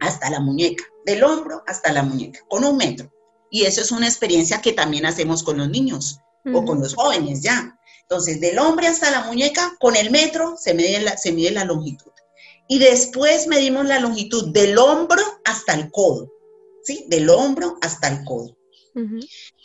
[0.00, 3.10] hasta la muñeca, del hombro hasta la muñeca, con un metro.
[3.50, 6.18] Y eso es una experiencia que también hacemos con los niños
[6.52, 7.78] o con los jóvenes ya.
[8.02, 11.64] Entonces, del hombre hasta la muñeca, con el metro se mide la, se mide la
[11.64, 12.12] longitud.
[12.68, 16.30] Y después medimos la longitud del hombro hasta el codo,
[16.82, 17.06] ¿sí?
[17.08, 18.56] Del hombro hasta el codo.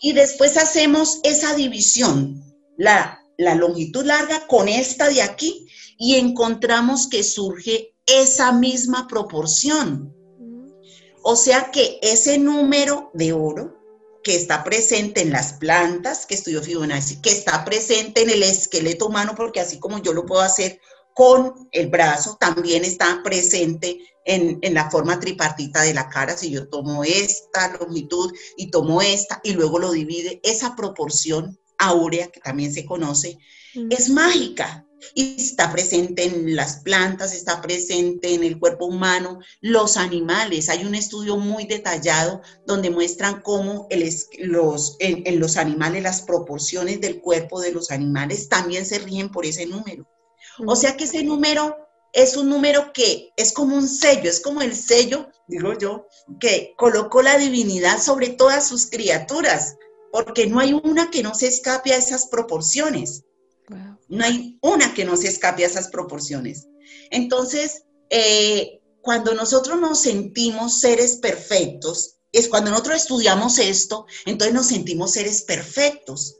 [0.01, 2.43] Y después hacemos esa división,
[2.79, 3.19] la,
[3.55, 10.15] longitud larga con esta de aquí, y encontramos que surge esa misma proporción.
[11.21, 13.77] O sea que ese número de oro
[14.23, 19.07] que está presente en las plantas que estudió Fibonacci, que está presente en el esqueleto
[19.07, 20.79] humano, porque así como yo lo puedo hacer
[21.13, 26.37] con el brazo, también está presente en, la forma tripartita de la cara.
[26.37, 32.27] Si yo tomo esta longitud y tomo esta y luego lo divide, esa proporción áurea,
[32.27, 33.39] que también se conoce,
[33.89, 39.97] es mágica y está presente en las plantas, está presente en el cuerpo humano, los
[39.97, 40.69] animales.
[40.69, 43.87] Hay un estudio muy detallado donde muestran cómo
[44.39, 49.45] los, en, los animales las proporciones del cuerpo de los animales también se rigen por
[49.45, 50.07] ese número.
[50.67, 51.77] O sea que ese número
[52.11, 56.07] es un número que es como un sello, es como el sello, digo yo,
[56.39, 59.77] que colocó la divinidad sobre todas sus criaturas,
[60.11, 63.23] porque no hay una que no se escape a esas proporciones.
[64.07, 66.67] No hay una que no se escape a esas proporciones.
[67.11, 74.67] Entonces, eh, cuando nosotros nos sentimos seres perfectos, es cuando nosotros estudiamos esto, entonces nos
[74.67, 76.37] sentimos seres perfectos.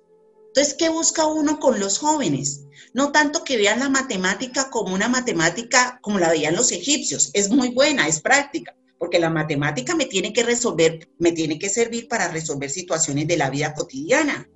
[0.47, 2.61] Entonces, ¿qué busca uno con los jóvenes?
[2.93, 7.29] No tanto que vean la matemática como una matemática como la veían los egipcios.
[7.33, 11.69] Es muy buena, es práctica, porque la matemática me tiene que resolver, me tiene que
[11.69, 14.47] servir para resolver situaciones de la vida cotidiana.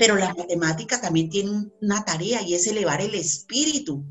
[0.00, 4.04] Pero la matemática también tiene una tarea y es elevar el espíritu,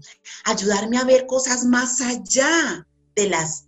[0.46, 3.66] ayudarme a ver cosas más allá de las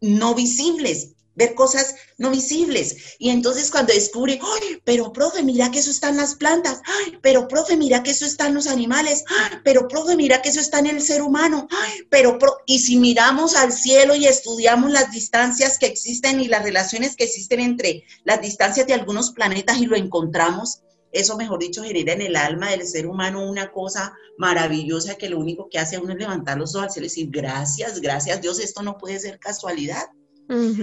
[0.00, 3.16] no visibles, ver cosas no visibles.
[3.18, 6.82] Y entonces cuando descubre, ¡ay, pero profe, mira que eso está en las plantas!
[6.84, 9.24] ¡ay, pero profe, mira que eso está en los animales!
[9.28, 11.68] ¡ay, pero profe, mira que eso está en el ser humano!
[11.70, 16.64] ¡ay, pero Y si miramos al cielo y estudiamos las distancias que existen y las
[16.64, 21.82] relaciones que existen entre las distancias de algunos planetas y lo encontramos, eso, mejor dicho,
[21.82, 25.98] genera en el alma del ser humano una cosa maravillosa que lo único que hace
[25.98, 29.18] uno es levantar los ojos al cielo y decir, gracias, gracias Dios, esto no puede
[29.18, 30.04] ser casualidad.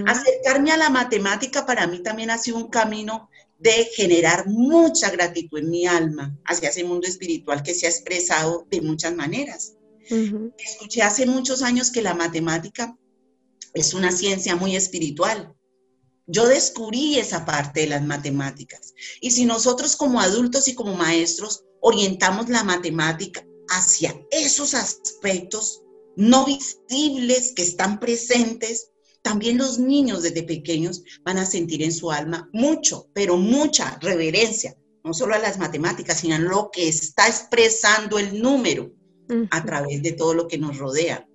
[0.06, 5.58] Acercarme a la matemática para mí también ha sido un camino de generar mucha gratitud
[5.58, 9.74] en mi alma hacia ese mundo espiritual que se ha expresado de muchas maneras.
[10.58, 12.96] Escuché hace muchos años que la matemática
[13.74, 15.52] es una ciencia muy espiritual.
[16.26, 18.94] Yo descubrí esa parte de las matemáticas.
[19.20, 25.82] Y si nosotros como adultos y como maestros orientamos la matemática hacia esos aspectos
[26.16, 28.90] no visibles que están presentes,
[29.26, 34.76] también los niños desde pequeños van a sentir en su alma mucho, pero mucha reverencia,
[35.02, 38.92] no solo a las matemáticas, sino a lo que está expresando el número
[39.50, 41.26] a través de todo lo que nos rodea.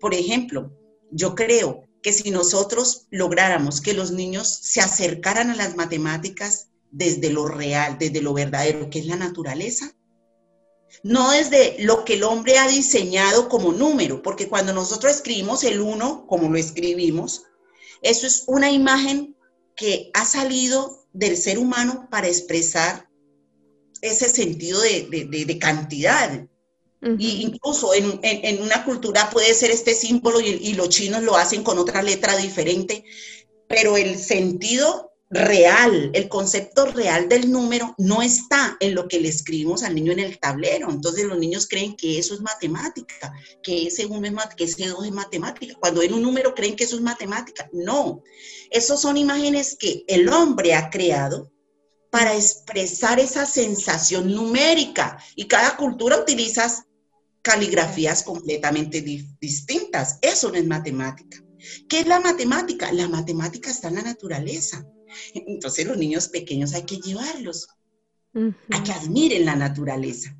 [0.00, 0.72] Por ejemplo,
[1.10, 7.28] yo creo que si nosotros lográramos que los niños se acercaran a las matemáticas desde
[7.28, 9.94] lo real, desde lo verdadero, que es la naturaleza,
[11.02, 15.80] no desde lo que el hombre ha diseñado como número, porque cuando nosotros escribimos el
[15.80, 17.44] 1, como lo escribimos,
[18.02, 19.36] eso es una imagen
[19.74, 23.08] que ha salido del ser humano para expresar
[24.00, 26.46] ese sentido de, cantidad.
[27.18, 31.64] Y incluso en, una cultura puede ser este símbolo y, y los chinos lo hacen
[31.64, 33.04] con otra letra diferente,
[33.66, 39.30] pero el sentido real, el concepto real del número no está en lo que le
[39.30, 40.90] escribimos al niño en el tablero.
[40.90, 45.06] Entonces los niños creen que eso es matemática, que ese uno es que ese dos
[45.06, 45.74] es matemática.
[45.80, 47.68] Cuando ven un número creen que eso es matemática.
[47.72, 48.22] No,
[48.70, 51.50] esos son imágenes que el hombre ha creado
[52.10, 56.84] para expresar esa sensación numérica y cada cultura utiliza
[57.40, 59.00] caligrafías completamente
[59.40, 60.18] distintas.
[60.20, 61.42] Eso no es matemática.
[61.88, 62.92] ¿Qué es la matemática?
[62.92, 64.84] La matemática está en la naturaleza.
[65.34, 67.68] Entonces los niños pequeños hay que llevarlos.
[68.34, 70.34] A que admiren la naturaleza.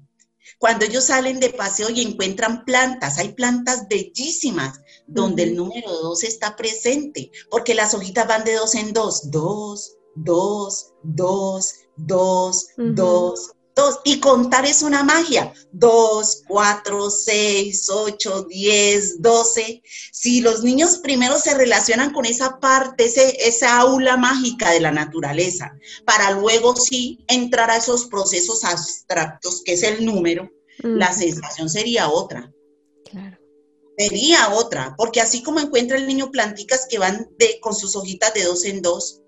[0.59, 6.25] Cuando ellos salen de paseo y encuentran plantas, hay plantas bellísimas donde el número dos
[6.25, 13.53] está presente, porque las hojitas van de dos en dos, dos, dos, dos, dos, dos,
[13.75, 15.53] Dos, y contar es una magia.
[15.73, 19.83] Dos, cuatro, seis, ocho, diez, doce.
[20.13, 24.91] Si los niños primero se relacionan con esa parte, ese, esa aula mágica de la
[24.91, 25.73] naturaleza,
[26.05, 32.11] para luego sí entrar a esos procesos abstractos, que es el número, la sensación sería
[32.11, 32.53] otra.
[33.11, 33.39] Claro.
[33.97, 38.35] Sería otra, porque así como encuentra el niño planticas que van de, con sus hojitas
[38.35, 39.22] de dos en dos,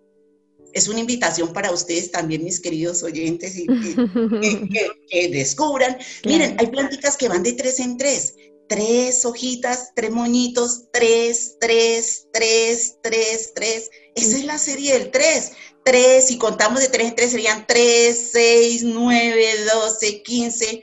[0.74, 5.96] es una invitación para ustedes también, mis queridos oyentes, y, que, descubran.
[6.26, 8.34] Miren, hay plantitas que van de tres en tres.
[8.68, 13.90] Tres hojitas, tres moñitos, tres, tres, tres, tres, tres.
[14.16, 15.52] Esa es la serie del tres.
[15.84, 20.82] Tres, si contamos de tres en tres, serían tres, seis, nueve, doce, quince.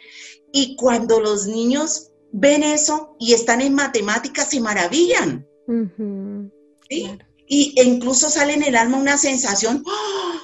[0.54, 5.46] Y cuando los niños ven eso y están en matemáticas, se maravillan.
[6.89, 7.10] ¿sí?
[7.54, 10.41] Y incluso sale en el alma una sensación ¡ah!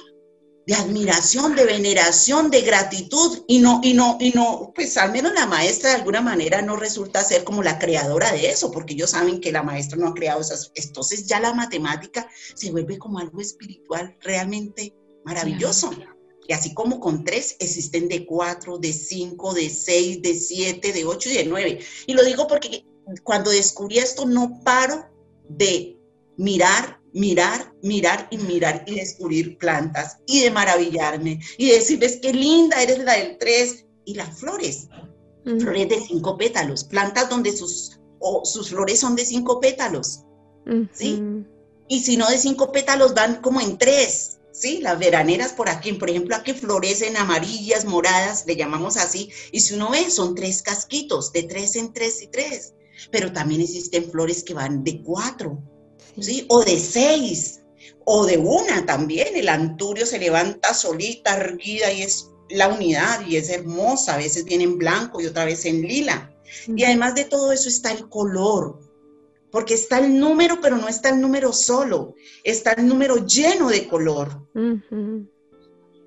[0.66, 3.44] de admiración, de veneración, de gratitud.
[3.48, 6.76] Y no, y no, y no, pues al menos la maestra de alguna manera no
[6.76, 10.14] resulta ser como la creadora de eso, porque ellos saben que la maestra no ha
[10.14, 10.70] creado esas.
[10.74, 14.94] Entonces ya la matemática se vuelve como algo espiritual realmente
[15.24, 15.90] maravilloso.
[16.46, 21.06] Y así como con tres, existen de cuatro, de cinco, de seis, de siete, de
[21.06, 21.78] ocho y de nueve.
[22.06, 22.84] Y lo digo porque
[23.24, 25.06] cuando descubrí esto no paro
[25.48, 25.97] de
[26.38, 32.82] mirar, mirar, mirar y mirar y descubrir plantas y de maravillarme y decirles qué linda
[32.82, 34.88] eres la del tres y las flores,
[35.44, 38.00] flores de cinco pétalos, plantas donde sus,
[38.44, 40.24] sus flores son de cinco pétalos,
[40.92, 41.22] ¿sí?
[41.88, 44.80] Y si no de cinco pétalos van como en tres, ¿sí?
[44.80, 49.74] Las veraneras por aquí, por ejemplo, aquí florecen amarillas, moradas, le llamamos así, y si
[49.74, 52.74] uno ve, son tres casquitos, de tres en tres y tres,
[53.10, 55.62] pero también existen flores que van de cuatro,
[56.20, 56.46] ¿sí?
[56.48, 57.60] O de seis,
[58.04, 63.36] o de una también, el anturio se levanta solita, erguida, y es la unidad, y
[63.36, 66.34] es hermosa, a veces viene en blanco y otra vez en lila.
[66.66, 68.80] Y además de todo eso está el color,
[69.50, 72.14] porque está el número, pero no está el número solo,
[72.44, 74.48] está el número lleno de color.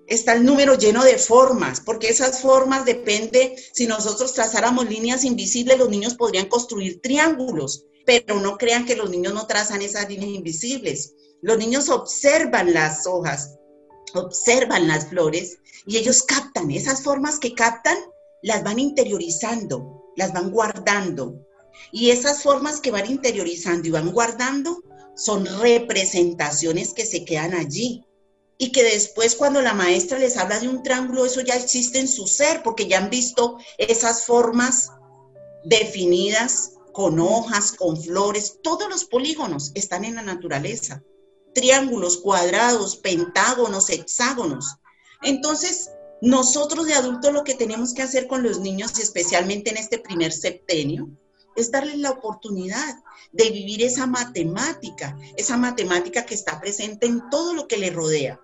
[0.08, 5.78] Está el número lleno de formas, porque esas formas depende, si nosotros trazáramos líneas invisibles,
[5.78, 10.32] los niños podrían construir triángulos, pero no crean que los niños no trazan esas líneas
[10.32, 11.14] invisibles.
[11.42, 13.56] Los niños observan las hojas,
[14.14, 17.98] observan las flores y ellos captan esas formas que captan,
[18.44, 21.46] las van interiorizando, las van guardando
[21.92, 24.82] y esas formas que van interiorizando y van guardando
[25.16, 28.06] son representaciones que se quedan allí.
[28.58, 32.08] Y que después cuando la maestra les habla de un triángulo, eso ya existe en
[32.08, 34.90] su ser, porque ya han visto esas formas
[35.64, 41.04] definidas con hojas, con flores, todos los polígonos están en la naturaleza.
[41.54, 44.78] Triángulos, cuadrados, pentágonos, hexágonos.
[45.22, 45.90] Entonces,
[46.22, 50.32] nosotros de adultos lo que tenemos que hacer con los niños, especialmente en este primer
[50.32, 51.10] septenio,
[51.56, 52.96] es darles la oportunidad
[53.32, 58.40] de vivir esa matemática, esa matemática que está presente en todo lo que le rodea.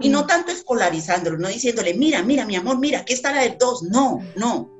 [0.00, 0.26] Y no mm.
[0.26, 3.84] tanto escolarizándolo, no diciéndole, mira, mira, mi amor, mira, aquí está la del 2.
[3.84, 4.73] No, no.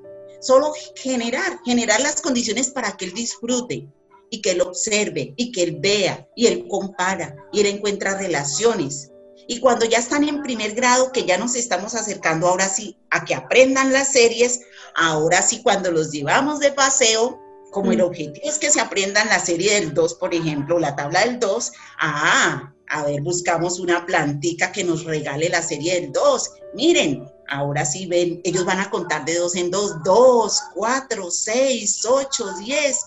[0.44, 3.88] Solo generar, generar las condiciones para que él disfrute
[4.30, 9.10] y que él observe y que él vea y él compara y él encuentra relaciones.
[9.46, 13.24] Y cuando ya están en primer grado, que ya nos estamos acercando ahora sí a
[13.24, 14.60] que aprendan las series,
[14.94, 17.40] ahora sí cuando los llevamos de paseo,
[17.70, 18.04] como el mm.
[18.04, 21.72] objetivo es que se aprendan la serie del 2, por ejemplo, la tabla del 2,
[22.00, 26.50] ah, a ver, buscamos una plantica que nos regale la serie del 2.
[26.74, 32.04] Miren, ahora sí ven, ellos van a contar de 2 en 2, 2, 4, 6,
[32.04, 33.00] 8, 10.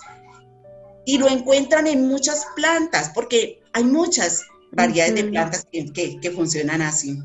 [1.05, 6.81] Y lo encuentran en muchas plantas, porque hay muchas variedades de plantas que, que funcionan
[6.81, 7.19] así.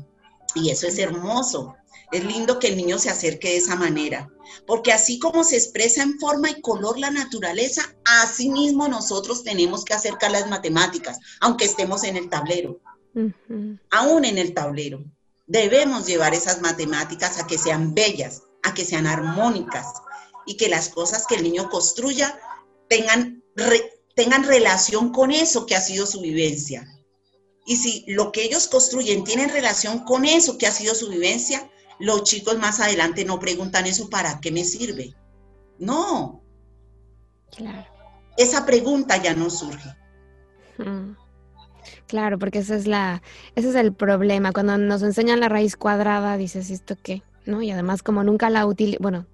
[0.55, 1.75] Y eso es hermoso.
[2.13, 4.29] Es lindo que el niño se acerque de esa manera,
[4.67, 9.83] porque así como se expresa en forma y color la naturaleza, así mismo nosotros tenemos
[9.83, 12.79] que acercar las matemáticas, aunque estemos en el tablero.
[13.89, 15.03] Aún en el tablero.
[15.45, 19.87] Debemos llevar esas matemáticas a que sean bellas, a que sean armónicas
[20.45, 22.39] y que las cosas que el niño construya
[22.87, 23.43] tengan,
[24.15, 26.87] tengan relación con eso que ha sido su vivencia.
[27.65, 31.69] Y si lo que ellos construyen tiene relación con eso que ha sido su vivencia,
[31.99, 35.15] los chicos más adelante no preguntan eso, ¿para qué me sirve?
[35.79, 36.43] No.
[37.55, 37.85] Claro.
[38.37, 39.95] Esa pregunta ya no surge.
[40.77, 41.15] Mm.
[42.13, 43.23] Claro, porque esa es la,
[43.55, 44.51] ese es el problema.
[44.51, 47.23] Cuando nos enseñan la raíz cuadrada, dices, ¿esto qué?
[47.47, 47.63] ¿No?
[47.63, 49.25] Y además, como nunca la utilizas, bueno,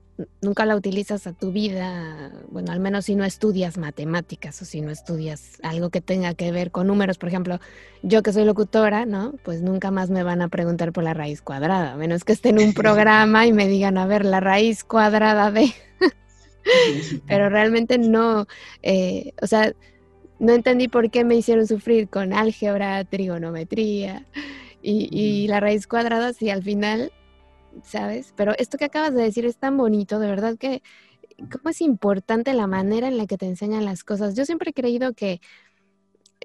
[0.42, 4.80] nunca la utilizas a tu vida, bueno, al menos si no estudias matemáticas o si
[4.80, 7.60] no estudias algo que tenga que ver con números, por ejemplo,
[8.02, 9.34] yo que soy locutora, ¿no?
[9.44, 12.48] Pues nunca más me van a preguntar por la raíz cuadrada, a menos que esté
[12.48, 15.74] en un programa y me digan, a ver, la raíz cuadrada de...
[17.28, 18.48] Pero realmente no,
[18.84, 19.74] eh, o sea,
[20.40, 24.26] no entendí por qué me hicieron sufrir con álgebra, trigonometría
[24.82, 27.12] y, y la raíz cuadrada si al final
[27.84, 28.34] ¿sabes?
[28.36, 30.82] Pero esto que acabas de decir es tan bonito, de verdad que
[31.52, 34.36] cómo es importante la manera en la que te enseñan las cosas.
[34.36, 35.40] Yo siempre he creído que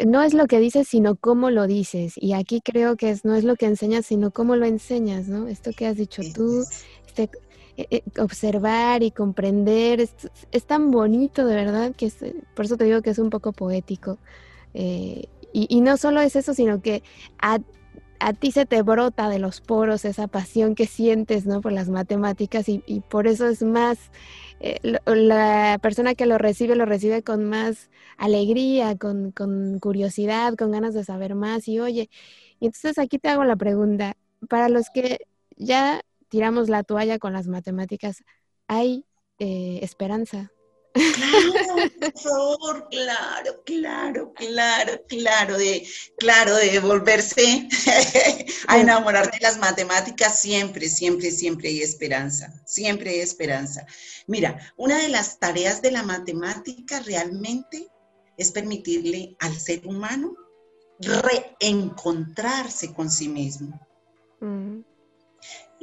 [0.05, 2.15] no es lo que dices, sino cómo lo dices.
[2.17, 5.49] Y aquí creo que es, no es lo que enseñas, sino cómo lo enseñas, ¿no?
[5.49, 6.65] Esto que has dicho tú,
[7.07, 7.31] este,
[7.77, 12.13] eh, eh, observar y comprender, es, tan bonito de verdad que
[12.55, 14.19] por eso te digo que es un poco poético.
[14.75, 17.03] Eh, y, no solo es eso, sino que
[17.39, 17.61] a,
[18.21, 21.61] a, ti se te brota de los poros esa pasión que sientes, ¿no?
[21.61, 23.99] Por las matemáticas y, por eso es más
[25.05, 29.33] la persona que lo recibe lo recibe con más alegría, con,
[29.81, 31.69] curiosidad, con ganas de saber más.
[31.69, 32.09] Y oye,
[32.61, 34.17] entonces aquí te hago la pregunta,
[34.49, 35.19] para los que
[35.57, 36.03] ya
[36.35, 38.25] tiramos la toalla con las matemáticas,
[38.67, 39.05] ¿hay
[39.39, 40.51] eh, esperanza?
[40.93, 41.53] Claro,
[42.01, 45.87] por favor, claro, claro, claro, claro, de,
[46.19, 47.69] claro, de volverse
[48.67, 53.87] a enamorar de las matemáticas, siempre, siempre, siempre hay esperanza, siempre hay esperanza.
[54.27, 57.87] Mira, una de las tareas de la matemática realmente
[58.37, 60.35] es permitirle al ser humano
[60.99, 63.81] reencontrarse con sí mismo.
[64.41, 64.81] Mm.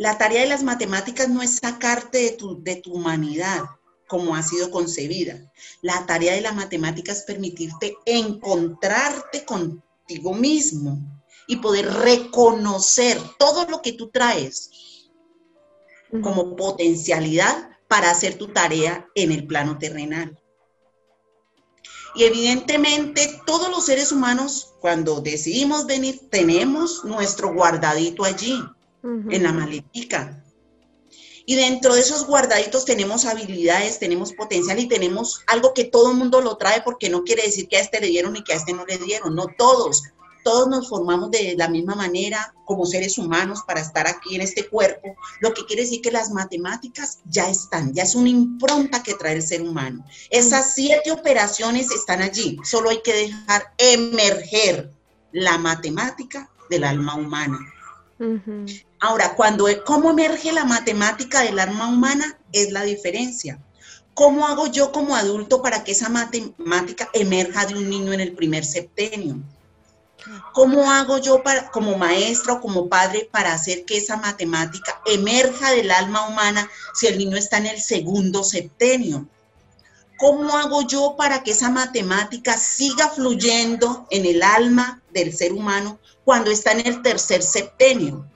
[0.02, 3.62] La tarea de las matemáticas no es sacarte de tu, de tu humanidad,
[4.08, 5.54] como ha sido concebida.
[5.84, 10.97] La tarea de la matemática es permitirte encontrarte contigo mismo
[11.45, 14.72] y poder reconocer todo lo que tú traes
[16.24, 20.36] como potencialidad para hacer tu tarea en el plano terrenal.
[22.16, 28.60] Y evidentemente todos los seres humanos, cuando decidimos venir, tenemos nuestro guardadito allí,
[29.04, 30.43] en la maletica.
[31.45, 36.18] Y dentro de esos guardaditos tenemos habilidades, tenemos potencial y tenemos algo que todo el
[36.18, 38.58] mundo lo trae porque no quiere decir que a este le dieron y que a
[38.58, 40.04] este no le dieron, no todos.
[40.43, 44.68] Todos nos formamos de la misma manera como seres humanos para estar aquí en este
[44.68, 49.14] cuerpo, lo que quiere decir que las matemáticas ya están, ya es una impronta que
[49.14, 50.04] trae el ser humano.
[50.30, 54.89] Esas siete operaciones están allí, solo hay que dejar emerger
[55.32, 57.60] la matemática del alma humana.
[59.04, 62.38] Ahora, cuando, ¿cómo emerge la matemática del alma humana?
[62.52, 63.60] Es la diferencia.
[64.14, 68.34] ¿Cómo hago yo como adulto para que esa matemática emerja de un niño en el
[68.34, 69.38] primer septenio?
[70.54, 75.72] ¿Cómo hago yo para, como maestra o como padre para hacer que esa matemática emerja
[75.72, 79.28] del alma humana si el niño está en el segundo septenio?
[80.20, 85.97] ¿Cómo hago yo para que esa matemática siga fluyendo en el alma del ser humano
[86.24, 88.30] cuando está en el tercer septenio?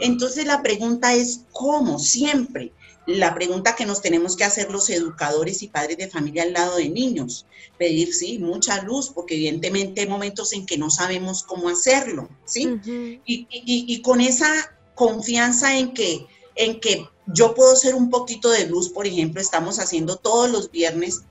[0.00, 1.98] Entonces la pregunta es, ¿cómo?
[1.98, 2.72] Siempre.
[3.06, 6.76] La pregunta que nos tenemos que hacer los educadores y padres de familia al lado
[6.76, 7.46] de niños.
[7.78, 12.80] Pedir, sí, mucha luz, porque evidentemente hay momentos en que no sabemos cómo hacerlo, ¿sí?
[13.24, 14.48] y, con esa
[14.94, 19.78] confianza en que, en que yo puedo ser un poquito de luz, por ejemplo, estamos
[19.78, 21.22] haciendo todos los viernes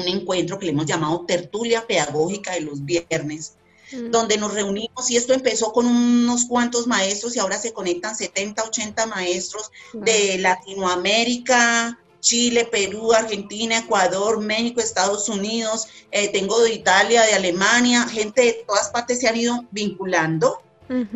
[0.00, 3.54] un encuentro que le hemos llamado tertulia pedagógica de los viernes,
[3.92, 4.10] mm.
[4.10, 8.64] donde nos reunimos y esto empezó con unos cuantos maestros y ahora se conectan 70,
[8.64, 17.22] 80 maestros de Latinoamérica, Chile, Perú, Argentina, Ecuador, México, Estados Unidos, eh, tengo de Italia,
[17.22, 20.62] de Alemania, gente de todas partes se han ido vinculando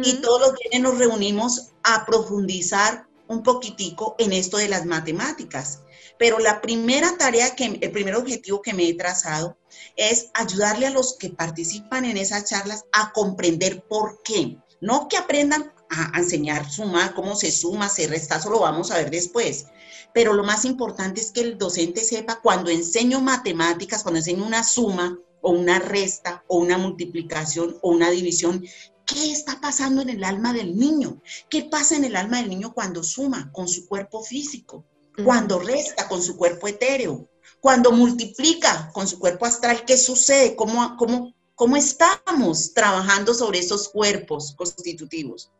[0.02, 5.82] y todos los viernes nos reunimos a profundizar un poquitico en esto de las matemáticas.
[6.18, 9.56] Pero la primera tarea, que, el primer objetivo que me he trazado
[9.96, 14.58] es ayudarle a los que participan en esas charlas a comprender por qué.
[14.80, 18.96] No que aprendan a enseñar sumar, cómo se suma, se resta, eso lo vamos a
[18.96, 19.66] ver después.
[20.14, 24.64] Pero lo más importante es que el docente sepa cuando enseño matemáticas, cuando enseño una
[24.64, 28.64] suma o una resta o una multiplicación o una división,
[29.12, 31.20] ¿Qué está pasando en el alma del niño?
[31.48, 34.84] ¿Qué pasa en el alma del niño cuando suma con su cuerpo físico?
[35.24, 37.28] Cuando resta con su cuerpo etéreo?
[37.60, 39.84] Cuando multiplica con su cuerpo astral?
[39.84, 40.56] ¿Qué sucede?
[40.56, 45.50] ¿Cómo, cómo, cómo estamos trabajando sobre esos cuerpos constitutivos?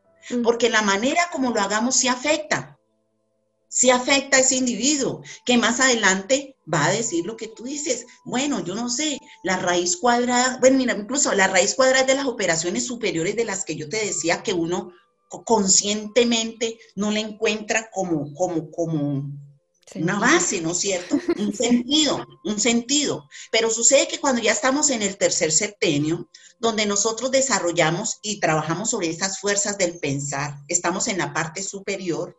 [0.42, 2.78] Porque la manera como lo hagamos sí afecta
[3.70, 8.04] si afecta a ese individuo, que más adelante va a decir lo que tú dices.
[8.24, 12.26] Bueno, yo no sé, la raíz cuadrada, bueno, mira, incluso la raíz cuadrada de las
[12.26, 14.92] operaciones superiores de las que yo te decía que uno
[15.44, 19.30] conscientemente no le encuentra como, como, como
[19.94, 21.18] una base, ¿no es cierto?
[21.38, 23.28] Un sentido, un sentido.
[23.50, 26.28] Pero sucede que cuando ya estamos en el tercer septenio,
[26.58, 32.36] donde nosotros desarrollamos y trabajamos sobre esas fuerzas del pensar, estamos en la parte superior,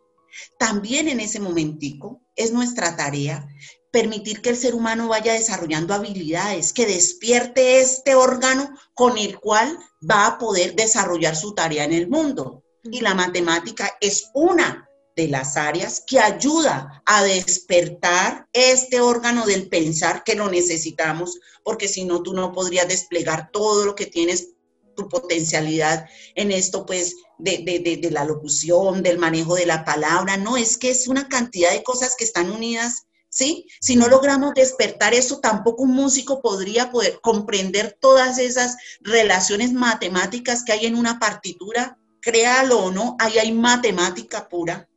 [0.58, 3.46] también en ese momentico es nuestra tarea
[3.90, 9.78] permitir que el ser humano vaya desarrollando habilidades, que despierte este órgano con el cual
[10.08, 12.64] va a poder desarrollar su tarea en el mundo.
[12.84, 19.68] Y la matemática es una de las áreas que ayuda a despertar este órgano del
[19.68, 24.48] pensar que lo necesitamos, porque si no, tú no podrías desplegar todo lo que tienes,
[24.94, 30.36] tu potencialidad en esto, pues, de, de, de, la locución, del manejo de la palabra.
[30.36, 33.66] No, es que es una cantidad de cosas que están unidas ¿sí?
[33.80, 40.62] Si no logramos despertar eso, tampoco un músico podría poder comprender todas esas relaciones matemáticas
[40.62, 44.88] que hay en una partitura, créalo o no, ahí hay matemática pura.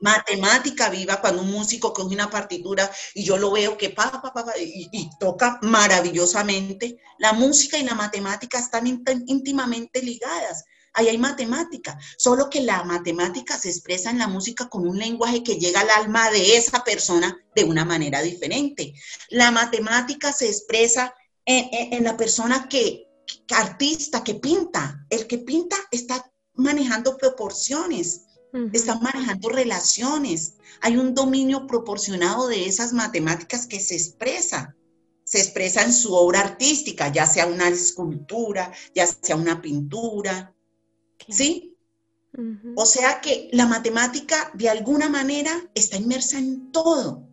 [0.00, 4.44] Matemática viva cuando un músico coge una partitura y yo lo veo que pa, pa,
[4.58, 6.98] y, toca maravillosamente.
[7.18, 10.64] La música y la matemática están íntimamente ligadas.
[10.96, 15.42] Ahí hay matemática, solo que la matemática se expresa en la música con un lenguaje
[15.42, 18.94] que llega al alma de esa persona de una manera diferente.
[19.28, 21.14] La matemática se expresa
[21.44, 23.08] en, la persona que,
[23.50, 25.06] artista, que pinta.
[25.10, 28.22] El que pinta está manejando proporciones,
[28.72, 30.54] está manejando relaciones.
[30.80, 34.74] Hay un dominio proporcionado de esas matemáticas que se expresa.
[35.24, 40.56] Se expresa en su obra artística, ya sea una escultura, ya sea una pintura,
[41.28, 41.76] ¿Sí?
[42.74, 47.26] O sea que la matemática de alguna manera está inmersa en todo.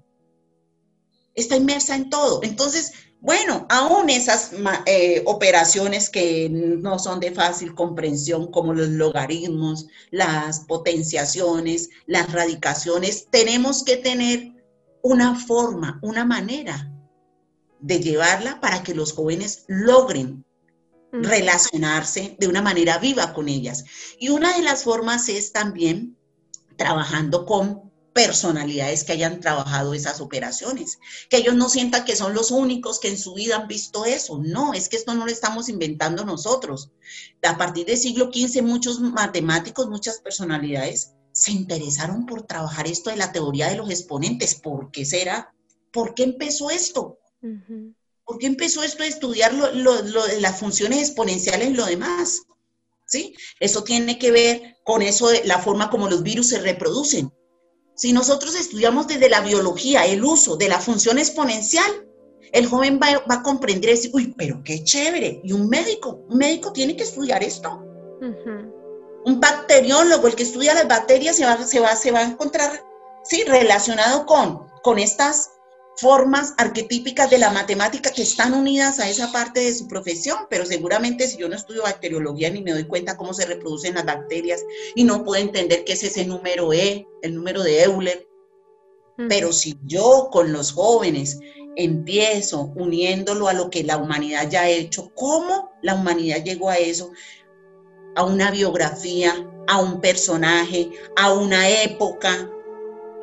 [1.36, 2.41] Está inmersa en todo.
[2.43, 2.93] Entonces,
[3.24, 4.51] bueno, aún esas
[4.86, 13.28] eh, operaciones que no son de fácil comprensión, como los logaritmos, las potenciaciones, las radicaciones,
[13.32, 14.51] tenemos que tener
[15.01, 16.91] una forma, una manera
[17.80, 20.43] de llevarla para que los jóvenes logren
[21.13, 23.86] relacionarse de una manera viva con ellas.
[24.19, 26.17] Y una de las formas es también
[26.76, 30.99] trabajando con personalidades que hayan trabajado esas operaciones,
[31.30, 34.39] que ellos no sientan que son los únicos que en su vida han visto eso.
[34.41, 36.91] No, es que esto no lo estamos inventando nosotros.
[37.41, 43.18] A partir del siglo XV, muchos matemáticos, muchas personalidades se interesaron por trabajar esto de
[43.18, 44.55] la teoría de los exponentes.
[44.55, 45.53] ¿Por qué será?
[45.91, 47.20] ¿Por qué empezó esto?
[48.26, 52.43] ¿Por qué empezó esto de estudiar las funciones exponenciales en lo demás?
[53.05, 53.36] ¿Sí?
[53.59, 57.32] Eso tiene que ver con eso de la forma como los virus se reproducen.
[57.96, 62.08] Si nosotros estudiamos desde la biología el uso de la función exponencial,
[62.52, 65.41] el joven va, a comprender y decir, uy, pero qué chévere.
[65.44, 67.84] Y un médico, un médico tiene que estudiar esto.
[69.26, 72.84] Un bacteriólogo, el que estudia las bacterias, se va, se va, se va a encontrar,
[73.24, 75.53] sí, relacionado con, con estas
[75.98, 80.66] formas arquetípicas de la matemática que están unidas a esa parte de su profesión, pero
[80.66, 84.64] seguramente si yo no estudio bacteriología ni me doy cuenta cómo se reproducen las bacterias
[84.96, 88.28] y no puedo entender qué es ese número E, el número de Euler.
[89.30, 91.39] Pero si yo con los jóvenes
[91.76, 96.78] empiezo uniéndolo a lo que la humanidad ya ha hecho, cómo la humanidad llegó a
[96.78, 97.12] eso,
[98.16, 99.34] a una biografía,
[99.68, 102.50] a un personaje, a una época,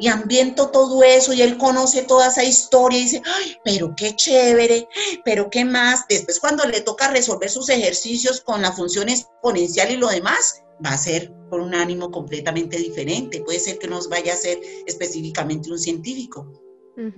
[0.01, 4.16] y ambiento todo eso y él conoce toda esa historia y dice, ay, pero qué
[4.16, 4.88] chévere,
[5.24, 6.07] pero qué más.
[6.09, 10.92] Después cuando le toca resolver sus ejercicios con la función exponencial y lo demás, va
[10.92, 13.42] a ser por un ánimo completamente diferente.
[13.42, 16.51] Puede ser que no vaya a ser específicamente un científico,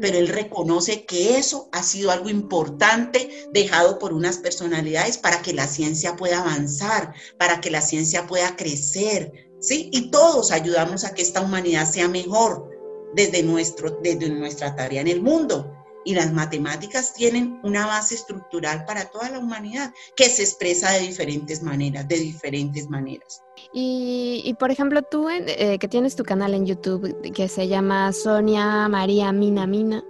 [0.01, 5.53] pero él reconoce que eso ha sido algo importante dejado por unas personalidades para que
[5.53, 9.91] la ciencia pueda avanzar, para que la ciencia pueda crecer, ¿sí?
[9.93, 12.72] Y todos ayudamos a que esta humanidad sea mejor,
[13.15, 15.79] desde, nuestro, desde nuestra tarea en el mundo.
[16.05, 21.01] Y las matemáticas tienen una base estructural para toda la humanidad que se expresa de
[21.01, 23.41] diferentes maneras, de diferentes maneras.
[23.73, 28.89] Y, por ejemplo, tú eh, que tienes tu canal en YouTube que se llama Sonia
[28.89, 30.03] María Mina Mina,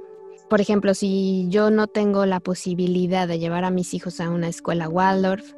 [0.53, 4.49] por ejemplo, si yo no tengo la posibilidad de llevar a mis hijos a una
[4.49, 5.55] escuela Waldorf,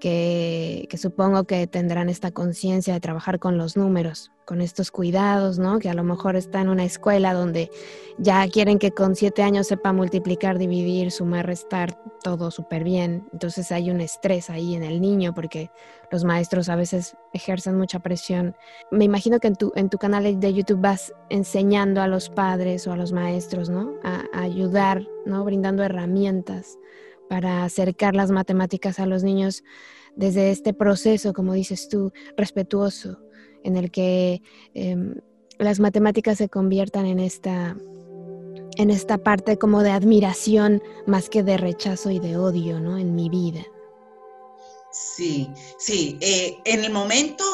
[0.00, 5.78] que, supongo que tendrán esta conciencia de trabajar con los números, con estos cuidados, ¿no?
[5.78, 7.70] Que a lo mejor está en una escuela donde
[8.18, 13.28] ya quieren que con siete años sepa multiplicar, dividir, sumar, restar, todo súper bien.
[13.32, 15.70] Entonces hay un estrés ahí en el niño porque
[16.10, 18.56] los maestros a veces ejercen mucha presión.
[18.90, 22.86] Me imagino que en tu, en tu canal de YouTube vas enseñando a los padres
[22.88, 23.94] o a los maestros, ¿no?
[24.02, 25.44] A, a ayudar, ¿no?
[25.44, 26.78] Brindando herramientas
[27.30, 29.62] para acercar las matemáticas a los niños
[30.16, 33.20] desde este proceso, como dices tú, respetuoso,
[33.62, 34.42] en el que
[34.74, 35.14] em,
[35.56, 37.76] las matemáticas se conviertan en esta,
[38.76, 42.98] en esta parte como de admiración más que de rechazo y de odio, ¿no?
[42.98, 43.62] En mi vida.
[44.90, 46.18] Sí, sí.
[46.20, 47.44] Eh, en el momento,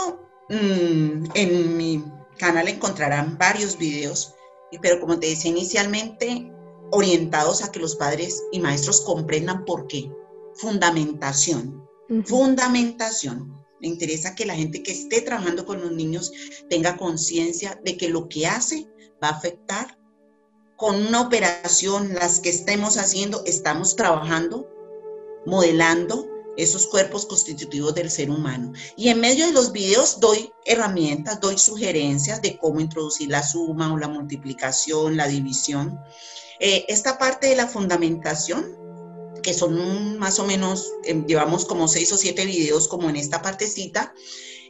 [0.49, 2.03] mm, en mi
[2.39, 4.35] canal encontrarán varios videos,
[4.81, 6.51] pero como te decía inicialmente,
[6.91, 10.11] orientados a que los padres y maestros comprendan por qué.
[10.55, 11.87] Fundamentación.
[12.25, 13.57] Fundamentación.
[13.81, 16.33] Me interesa que la gente que esté trabajando con los niños
[16.71, 18.89] tenga conciencia de que lo que hace
[19.23, 19.99] va a afectar
[20.77, 24.69] con una operación, las que estemos haciendo, estamos trabajando,
[25.47, 28.73] modelando esos cuerpos constitutivos del ser humano.
[28.97, 33.93] Y en medio de los videos doy herramientas, doy sugerencias de cómo introducir la suma
[33.93, 36.01] o la multiplicación, la división.
[36.61, 38.77] Eh, esta parte de la fundamentación,
[39.43, 43.43] que son más o menos, eh, llevamos como seis o siete videos como en esta
[43.43, 44.15] partecita,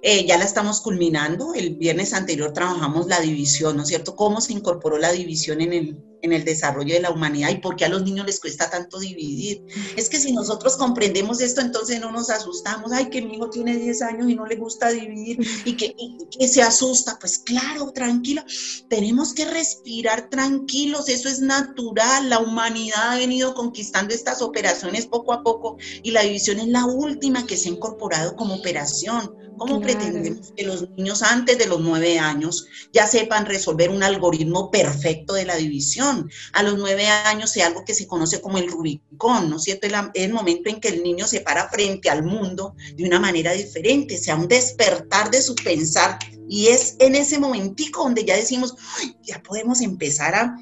[0.02, 1.54] eh, ya la estamos culminando.
[1.54, 4.16] El viernes anterior trabajamos la división, ¿no es cierto?
[4.16, 7.76] Cómo se incorporó la división en el, en el desarrollo de la humanidad y por
[7.76, 9.64] qué a los niños les cuesta tanto dividir.
[9.96, 12.92] Es que si nosotros comprendemos esto, entonces no nos asustamos.
[12.92, 15.94] Ay, que mi hijo tiene 10 años y no le gusta dividir y que,
[16.38, 17.18] que se asusta.
[17.20, 18.42] Pues claro, tranquilo.
[18.88, 21.08] Tenemos que respirar tranquilos.
[21.08, 22.28] Eso es natural.
[22.28, 26.84] La humanidad ha venido conquistando estas operaciones poco a poco y la división es la
[26.84, 31.80] última que se ha incorporado como operación ¿Cómo pretendemos que los niños antes de los
[31.80, 36.05] nueve años ya sepan resolver un algoritmo perfecto de la división?
[36.52, 39.88] A los nueve años sea algo que se conoce como el Rubicón, ¿no es cierto?
[40.14, 44.18] El momento en que el niño se para frente al mundo de una manera diferente,
[44.18, 46.18] sea un despertar de su pensar.
[46.48, 48.74] Y es en ese momentico donde ya decimos,
[49.22, 50.56] ya podemos empezar a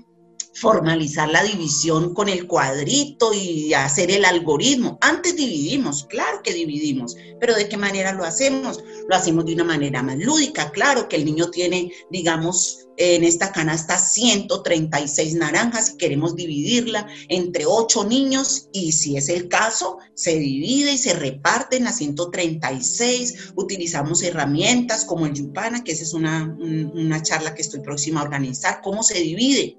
[0.54, 4.98] formalizar la división con el cuadrito y hacer el algoritmo.
[5.00, 8.82] Antes dividimos, claro que dividimos, pero ¿de qué manera lo hacemos?
[9.08, 13.50] Lo hacemos de una manera más lúdica, claro que el niño tiene, digamos, en esta
[13.50, 20.38] canasta 136 naranjas y queremos dividirla entre 8 niños y si es el caso, se
[20.38, 23.52] divide y se reparte en las 136.
[23.56, 28.24] Utilizamos herramientas como el Yupana, que esa es una, una charla que estoy próxima a
[28.24, 29.78] organizar, cómo se divide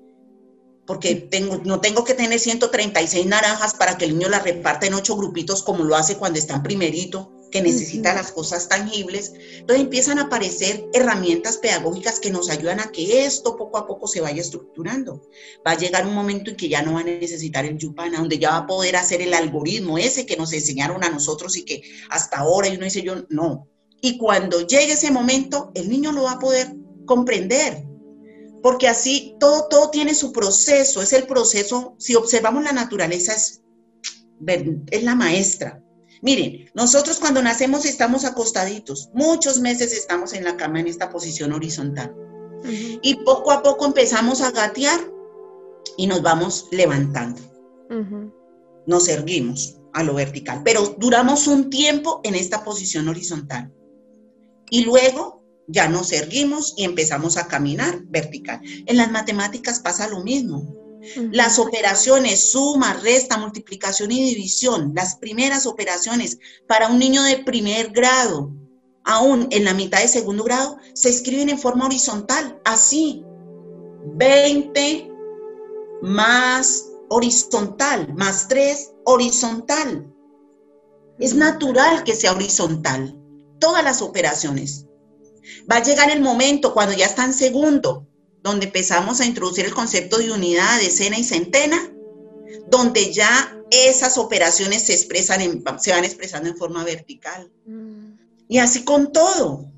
[0.86, 4.93] porque tengo, no tengo que tener 136 naranjas para que el niño las reparta en
[4.93, 9.33] ocho grupitos como lo hace cuando está en primerito, que necesita las cosas tangibles.
[9.59, 14.07] Entonces empiezan a aparecer herramientas pedagógicas que nos ayudan a que esto poco a poco
[14.07, 15.21] se vaya estructurando.
[15.65, 18.39] Va a llegar un momento en que ya no va a necesitar el Yupana, donde
[18.39, 21.81] ya va a poder hacer el algoritmo ese que nos enseñaron a nosotros y que
[22.09, 23.69] hasta ahora y uno dice yo, no.
[24.01, 26.75] Y cuando llegue ese momento, el niño lo va a poder
[27.05, 27.84] comprender
[28.66, 33.61] porque así todo, todo tiene su proceso, es el proceso, si observamos la naturaleza, es,
[34.89, 35.84] es la maestra.
[36.24, 41.53] Miren, nosotros cuando nacemos estamos acostaditos, muchos meses estamos en la cama en esta posición
[41.53, 42.16] horizontal.
[43.03, 44.99] Y poco a poco empezamos a gatear
[45.95, 47.43] y nos vamos levantando.
[48.88, 53.72] Nos erguimos a lo vertical, pero duramos un tiempo en esta posición horizontal.
[54.72, 58.61] Y luego ya nos erguimos y empezamos a caminar vertical.
[58.86, 60.76] En las matemáticas pasa lo mismo.
[61.32, 67.91] Las operaciones suma, resta, multiplicación y división, las primeras operaciones para un niño de primer
[67.91, 68.51] grado,
[69.03, 73.24] aún en la mitad de segundo grado, se escriben en forma horizontal, así.
[74.16, 75.11] 20
[76.01, 80.11] más horizontal, más 3 horizontal.
[81.20, 83.20] Es natural que sea horizontal.
[83.59, 84.86] Todas las operaciones.
[85.71, 88.07] Va a llegar el momento cuando ya está en segundo,
[88.41, 91.91] donde empezamos a introducir el concepto de unidad, decena y centena,
[92.67, 95.41] donde ya esas operaciones se, expresan
[95.79, 97.51] se van expresando en forma vertical.
[97.65, 98.13] Mm.
[98.47, 99.71] Y así con todo.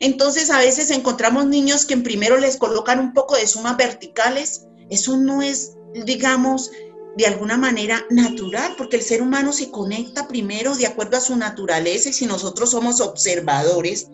[0.00, 4.66] Entonces a veces encontramos niños que en primero les colocan un poco de sumas verticales.
[4.90, 5.74] Eso no es,
[6.06, 6.70] digamos,
[7.16, 11.36] de alguna manera natural, porque el ser humano se conecta primero de acuerdo a su
[11.36, 14.08] naturaleza y si nosotros somos observadores,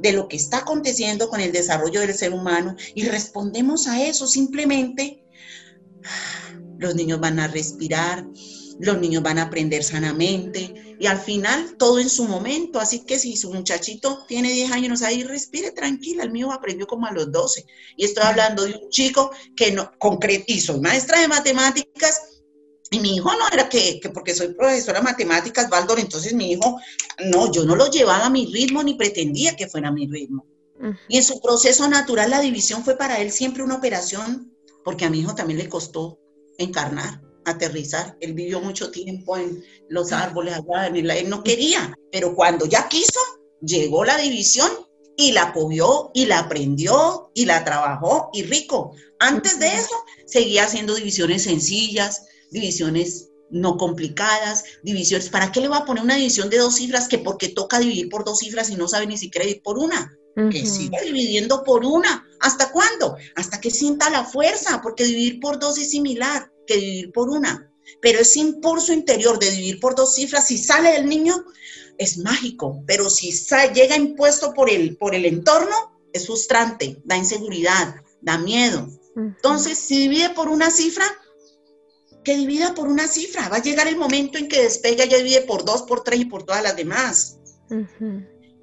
[0.00, 4.26] de lo que está aconteciendo con el desarrollo del ser humano y respondemos a eso
[4.26, 5.24] simplemente,
[6.78, 8.26] los niños van a respirar,
[8.78, 12.80] los niños van a aprender sanamente y al final todo en su momento.
[12.80, 17.06] Así que si su muchachito tiene 10 años, ahí respire tranquila, el mío aprendió como
[17.06, 17.66] a los 12.
[17.96, 22.29] Y estoy hablando de un chico que no, concretizo, maestra de matemáticas,
[22.90, 26.80] y mi hijo no era que, porque soy profesora de matemáticas, Valdor, entonces mi hijo,
[27.26, 30.44] no, yo no lo llevaba a mi ritmo ni pretendía que fuera a mi ritmo.
[31.08, 35.10] Y en su proceso natural la división fue para él siempre una operación, porque a
[35.10, 36.18] mi hijo también le costó
[36.58, 38.16] encarnar, aterrizar.
[38.20, 42.88] Él vivió mucho tiempo en los árboles allá, en él no quería, pero cuando ya
[42.88, 43.20] quiso,
[43.60, 44.70] llegó la división
[45.16, 48.94] y la cogió y la aprendió y la trabajó y rico.
[49.18, 55.28] Antes de eso, seguía haciendo divisiones sencillas, divisiones no complicadas, divisiones.
[55.28, 58.08] ¿Para qué le va a poner una división de dos cifras que porque toca dividir
[58.08, 60.16] por dos cifras y no sabe ni siquiera dividir por una?
[60.50, 62.26] Que siga dividiendo por una.
[62.40, 63.16] ¿Hasta cuándo?
[63.34, 67.70] Hasta que sienta la fuerza, porque dividir por dos es similar que dividir por una.
[68.00, 71.44] Pero ese impulso interior de dividir por dos cifras, si sale del niño,
[71.98, 73.30] es mágico, pero si
[73.74, 78.88] llega impuesto por el, por el entorno, es frustrante, da inseguridad, da miedo.
[79.16, 81.04] Entonces, si divide por una cifra,
[82.24, 83.48] que divida por una cifra.
[83.48, 86.24] Va a llegar el momento en que despega, ya divide por dos, por tres y
[86.24, 87.38] por todas las demás.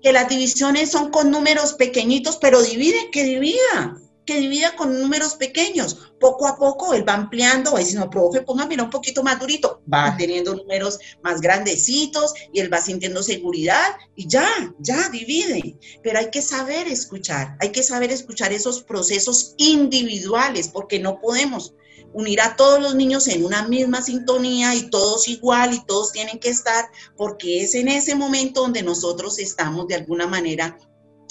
[0.01, 3.97] Que las divisiones son con números pequeñitos, pero divide, que divida
[4.27, 6.11] que divida con números pequeños.
[6.19, 9.81] Poco a poco él va ampliando, va diciendo, profe, póngame un poquito más durito.
[9.91, 14.47] Va teniendo números más grandecitos y él va sintiendo seguridad y ya,
[14.79, 15.77] ya divide.
[16.03, 21.73] Pero hay que saber escuchar, hay que saber escuchar esos procesos individuales porque no podemos
[22.13, 26.39] unir a todos los niños en una misma sintonía y todos igual y todos tienen
[26.39, 26.85] que estar
[27.15, 30.77] porque es en ese momento donde nosotros estamos de alguna manera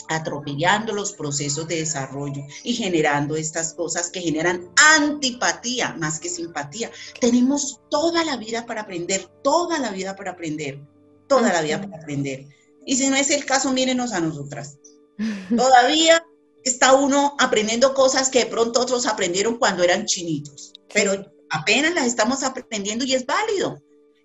[0.09, 6.91] atropellando los procesos de desarrollo y generando estas cosas que generan antipatía más que simpatía.
[7.21, 10.81] Tenemos toda la vida para aprender, toda la vida para aprender,
[11.29, 12.47] toda la vida para aprender.
[12.85, 14.79] Y si no es el caso, mírenos a nosotras.
[15.57, 16.25] Todavía
[16.69, 22.07] está uno aprendiendo cosas que de pronto otros aprendieron cuando eran chinitos, pero apenas las
[22.07, 23.81] estamos aprendiendo y es válido.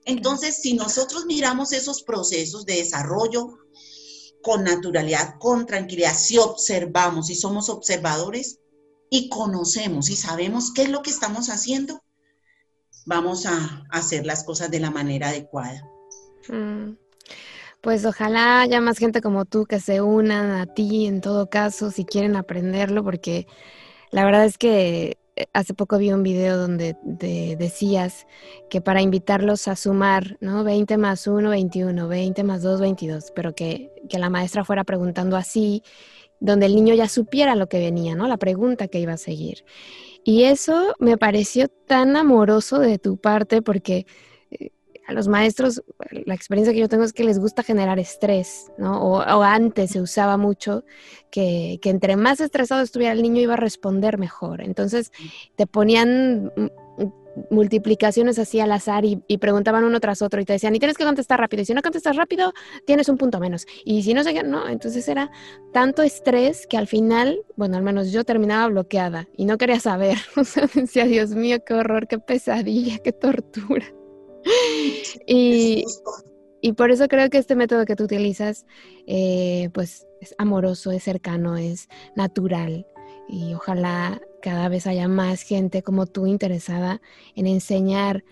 [0.05, 3.59] Entonces, si nosotros miramos esos procesos de desarrollo
[4.41, 8.59] con naturalidad, con tranquilidad, si observamos, y somos observadores
[9.11, 12.01] y conocemos y sabemos qué es lo que estamos haciendo,
[13.05, 15.87] vamos a hacer las cosas de la manera adecuada.
[16.47, 16.93] Mm.
[17.81, 21.89] Pues ojalá haya más gente como tú que se unan a ti en todo caso
[21.89, 23.47] si quieren aprenderlo, porque
[24.11, 28.27] la verdad es que eh, hace poco vi un video donde decías
[28.69, 30.63] que para invitarlos a sumar, ¿no?
[30.63, 35.35] 20 más 1, 21, 20 más 2, 22, pero que, que la maestra fuera preguntando
[35.35, 35.81] así,
[36.39, 38.27] donde el niño ya supiera lo que venía, ¿no?
[38.27, 39.65] La pregunta que iba a seguir.
[40.23, 44.05] Y eso me pareció tan amoroso de tu parte porque
[45.11, 45.83] a los maestros,
[46.25, 49.01] la experiencia que yo tengo es que les gusta generar estrés, ¿no?
[49.01, 50.83] O, antes se usaba mucho
[51.29, 54.61] que, entre más estresado estuviera el niño iba a responder mejor.
[54.61, 55.11] Entonces
[55.55, 56.51] te ponían
[57.49, 61.05] multiplicaciones así al azar y, preguntaban uno tras otro y te decían, y tienes que
[61.05, 62.53] contestar rápido, y si no contestas rápido,
[62.85, 65.31] tienes un punto menos, y si no sé no, entonces era
[65.71, 70.17] tanto estrés que al final, bueno, al menos yo terminaba bloqueada y no quería saber,
[70.35, 73.85] o sea, decía, Dios mío, qué horror, qué pesadilla, qué tortura.
[75.27, 75.85] Y,
[76.61, 78.65] y, por eso creo que este método que tú utilizas,
[79.07, 82.85] eh, pues es amoroso, es cercano, es natural.
[83.27, 87.01] Y ojalá cada vez haya más gente como tú interesada
[87.35, 88.23] en enseñar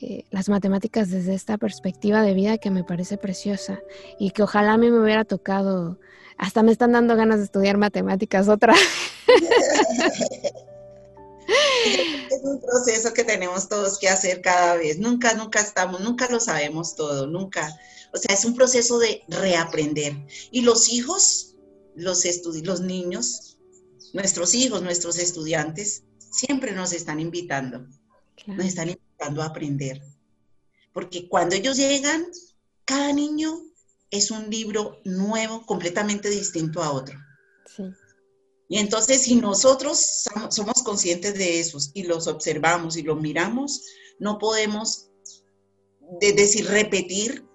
[0.00, 3.80] eh, las matemáticas desde esta perspectiva de vida que me parece preciosa
[4.18, 5.98] y que ojalá a mí me hubiera tocado,
[6.36, 8.74] hasta me están dando ganas de estudiar matemáticas otra.
[12.30, 14.98] Es un proceso que tenemos todos que hacer cada vez.
[14.98, 17.74] Nunca, nunca estamos, nunca lo sabemos todo, nunca.
[18.12, 20.14] O sea, es un proceso de reaprender.
[20.50, 21.56] Y los hijos,
[21.94, 22.24] los,
[22.62, 23.58] los niños,
[24.12, 27.86] nuestros hijos, nuestros estudiantes, siempre nos están invitando.
[28.46, 30.02] Nos están invitando a aprender.
[30.92, 32.26] Porque cuando ellos llegan,
[32.84, 33.62] cada niño
[34.10, 37.18] es un libro nuevo, completamente distinto a otro.
[38.68, 43.82] Y entonces, si nosotros somos conscientes de esos y los observamos y los miramos,
[44.18, 45.08] no podemos
[46.20, 47.46] decir, repetir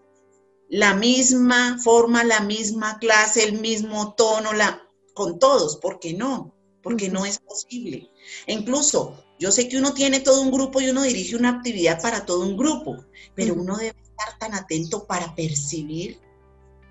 [0.70, 4.82] la misma forma, la misma clase, el mismo tono, la,
[5.14, 6.56] con todos, ¿por qué no?
[6.82, 8.10] Porque no es posible.
[8.48, 12.02] E incluso, yo sé que uno tiene todo un grupo y uno dirige una actividad
[12.02, 13.06] para todo un grupo,
[13.36, 16.20] pero uno debe estar tan atento para percibir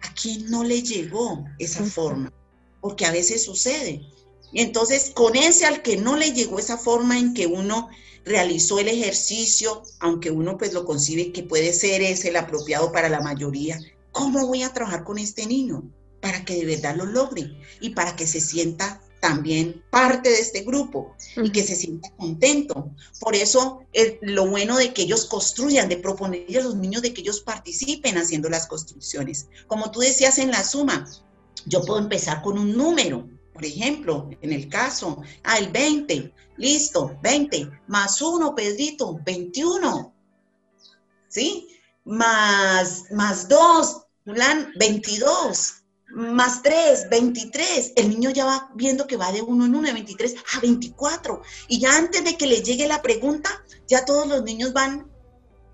[0.02, 2.32] a quién no le llegó esa forma
[2.82, 4.02] porque a veces sucede.
[4.52, 7.88] Y entonces, con ese al que no le llegó esa forma en que uno
[8.26, 13.08] realizó el ejercicio, aunque uno pues lo concibe que puede ser ese el apropiado para
[13.08, 13.80] la mayoría,
[14.10, 15.90] ¿cómo voy a trabajar con este niño?
[16.20, 20.62] Para que de verdad lo logre y para que se sienta también parte de este
[20.62, 22.90] grupo y que se sienta contento.
[23.20, 23.84] Por eso
[24.20, 28.18] lo bueno de que ellos construyan, de proponerle a los niños de que ellos participen
[28.18, 29.46] haciendo las construcciones.
[29.68, 31.08] Como tú decías en la suma,
[31.66, 37.18] yo puedo empezar con un número, por ejemplo, en el caso, ah, el 20, listo,
[37.22, 40.14] 20, más 1, Pedrito, 21,
[41.28, 41.68] ¿sí?
[42.04, 45.74] Más, más 2, 22,
[46.14, 47.92] más 3, 23.
[47.96, 51.42] El niño ya va viendo que va de 1 en 1, de 23 a 24.
[51.68, 53.50] Y ya antes de que le llegue la pregunta,
[53.88, 55.10] ya todos los niños van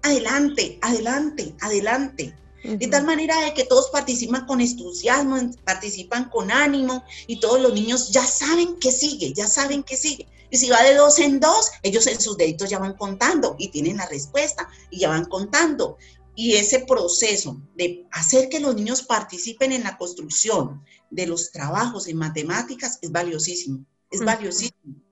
[0.03, 2.36] adelante, adelante, adelante.
[2.65, 7.73] De tal manera de que todos participan con entusiasmo, participan con ánimo y todos los
[7.73, 10.27] niños ya saben que sigue, ya saben que sigue.
[10.51, 13.69] Y si va de dos en dos, ellos en sus deditos ya van contando y
[13.69, 15.99] tienen la respuesta y ya van contando.
[16.35, 22.07] y ese proceso de hacer que los niños participen en la construcción de los trabajos
[22.07, 25.08] en matemáticas es valiosísimo, es valiosísimo.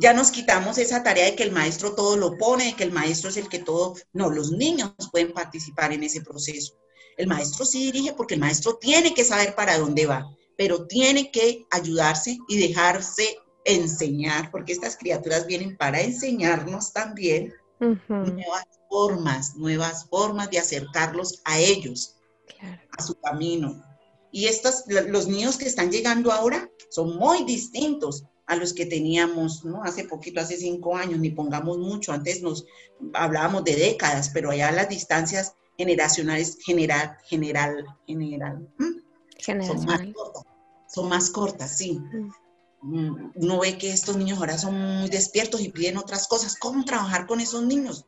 [0.00, 2.90] Ya nos quitamos esa tarea de que el maestro todo lo pone, de que el
[2.90, 6.74] maestro es el que todo, no, los niños pueden participar en ese proceso.
[7.18, 11.30] El maestro sí dirige porque el maestro tiene que saber para dónde va, pero tiene
[11.30, 13.36] que ayudarse y dejarse
[13.66, 21.58] enseñar, porque estas criaturas vienen para enseñarnos también nuevas formas, nuevas formas de acercarlos a
[21.58, 22.16] ellos,
[22.96, 23.84] a su camino.
[24.32, 29.64] Y estos, los niños que están llegando ahora son muy distintos a los que teníamos,
[29.64, 29.84] ¿no?
[29.84, 32.66] Hace poquito, hace cinco años, ni pongamos mucho, antes nos
[33.14, 38.68] hablábamos de décadas, pero allá las distancias generacionales general, general, general,
[39.38, 40.42] son más cortas,
[40.88, 42.00] son más cortas, sí.
[42.82, 46.56] Mm, uno ve que estos niños ahora son muy despiertos y piden otras cosas.
[46.56, 48.04] ¿Cómo trabajar con esos niños?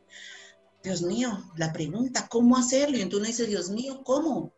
[0.83, 2.99] Dios mío, la pregunta, ¿cómo hacerlo?
[2.99, 4.53] Y entonces uno dice, Dios mío, ¿cómo?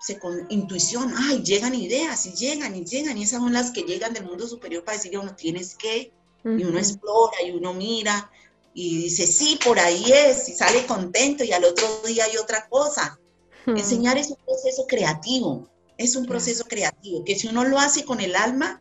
[0.00, 3.82] Se, con intuición, ay, llegan ideas y llegan y llegan, y esas son las que
[3.82, 6.12] llegan del mundo superior para decirle a uno, tienes que,
[6.44, 8.30] y uno explora y uno mira
[8.74, 12.68] y dice, sí, por ahí es, y sale contento y al otro día hay otra
[12.68, 13.18] cosa.
[13.66, 15.68] Enseñar es un proceso creativo,
[15.98, 18.80] es un proceso creativo, que si uno lo hace con el alma,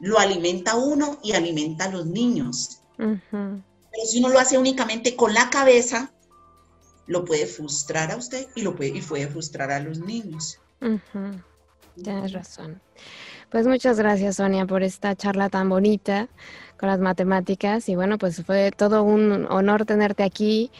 [0.00, 2.80] lo alimenta uno y alimenta a los niños.
[2.96, 6.12] Pero si uno lo hace únicamente con la cabeza,
[7.06, 10.60] lo puede frustrar a usted y lo puede, y puede frustrar a los niños.
[12.02, 12.80] Tienes razón.
[13.50, 16.28] Pues muchas gracias, Sonia, por esta charla tan bonita
[16.78, 17.88] con las matemáticas.
[17.88, 20.70] Y bueno, pues fue todo un honor tenerte aquí.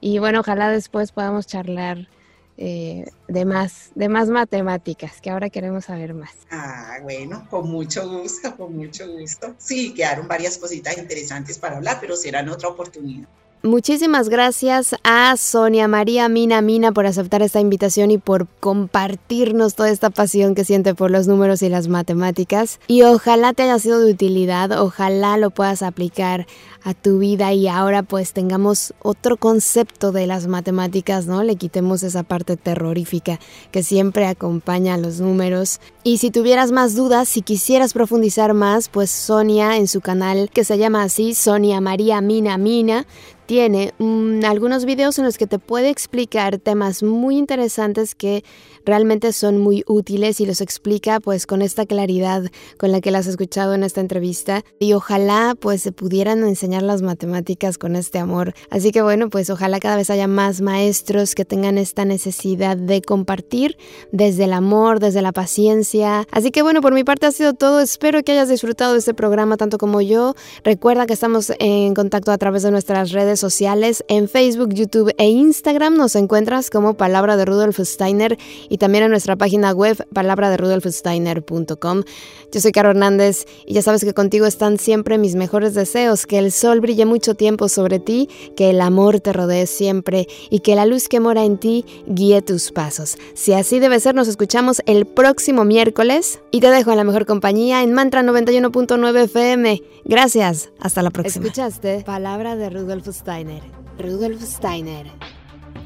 [0.00, 2.08] Y bueno, ojalá después podamos charlar
[2.56, 6.32] eh, de, más, de más matemáticas, que ahora queremos saber más.
[6.50, 9.54] Ah, bueno, con mucho gusto, con mucho gusto.
[9.58, 13.28] Sí, quedaron varias cositas interesantes para hablar, pero será en otra oportunidad.
[13.64, 19.88] Muchísimas gracias a Sonia María Mina Mina por aceptar esta invitación y por compartirnos toda
[19.88, 22.78] esta pasión que siente por los números y las matemáticas.
[22.88, 26.46] Y ojalá te haya sido de utilidad, ojalá lo puedas aplicar
[26.84, 31.42] a tu vida y ahora pues tengamos otro concepto de las matemáticas, ¿no?
[31.42, 33.40] Le quitemos esa parte terrorífica
[33.70, 35.80] que siempre acompaña a los números.
[36.02, 40.64] Y si tuvieras más dudas, si quisieras profundizar más, pues Sonia en su canal que
[40.64, 43.06] se llama así, Sonia María Mina Mina,
[43.46, 48.44] tiene mm, algunos videos en los que te puede explicar temas muy interesantes que
[48.84, 53.26] realmente son muy útiles y los explica pues con esta claridad con la que las
[53.26, 58.18] has escuchado en esta entrevista y ojalá pues se pudieran enseñar las matemáticas con este
[58.18, 58.54] amor.
[58.70, 63.02] Así que bueno, pues ojalá cada vez haya más maestros que tengan esta necesidad de
[63.02, 63.76] compartir
[64.12, 66.26] desde el amor, desde la paciencia.
[66.30, 67.80] Así que bueno, por mi parte ha sido todo.
[67.80, 70.34] Espero que hayas disfrutado de este programa tanto como yo.
[70.62, 75.28] Recuerda que estamos en contacto a través de nuestras redes sociales en Facebook, YouTube e
[75.28, 75.96] Instagram.
[75.96, 78.38] Nos encuentras como Palabra de Rudolf Steiner
[78.74, 82.02] y también en nuestra página web palabraderudolfsteiner.com.
[82.50, 86.40] Yo soy Caro Hernández y ya sabes que contigo están siempre mis mejores deseos, que
[86.40, 90.74] el sol brille mucho tiempo sobre ti, que el amor te rodee siempre y que
[90.74, 93.16] la luz que mora en ti guíe tus pasos.
[93.34, 97.26] Si así debe ser, nos escuchamos el próximo miércoles y te dejo en la mejor
[97.26, 99.84] compañía en Mantra 91.9 FM.
[100.04, 101.44] Gracias, hasta la próxima.
[101.44, 103.62] Escuchaste Palabra de Rudolf Steiner.
[104.00, 105.06] Rudolf Steiner.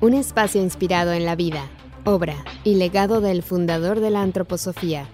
[0.01, 1.69] Un espacio inspirado en la vida
[2.09, 5.07] obra y legado del fundador de la antroposofía,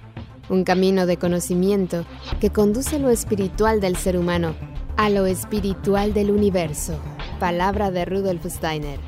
[0.49, 2.05] un camino de conocimiento
[2.41, 4.55] que conduce lo espiritual del ser humano
[4.97, 6.97] a lo espiritual del universo.
[7.41, 9.01] Palabra de Rudolf Steiner.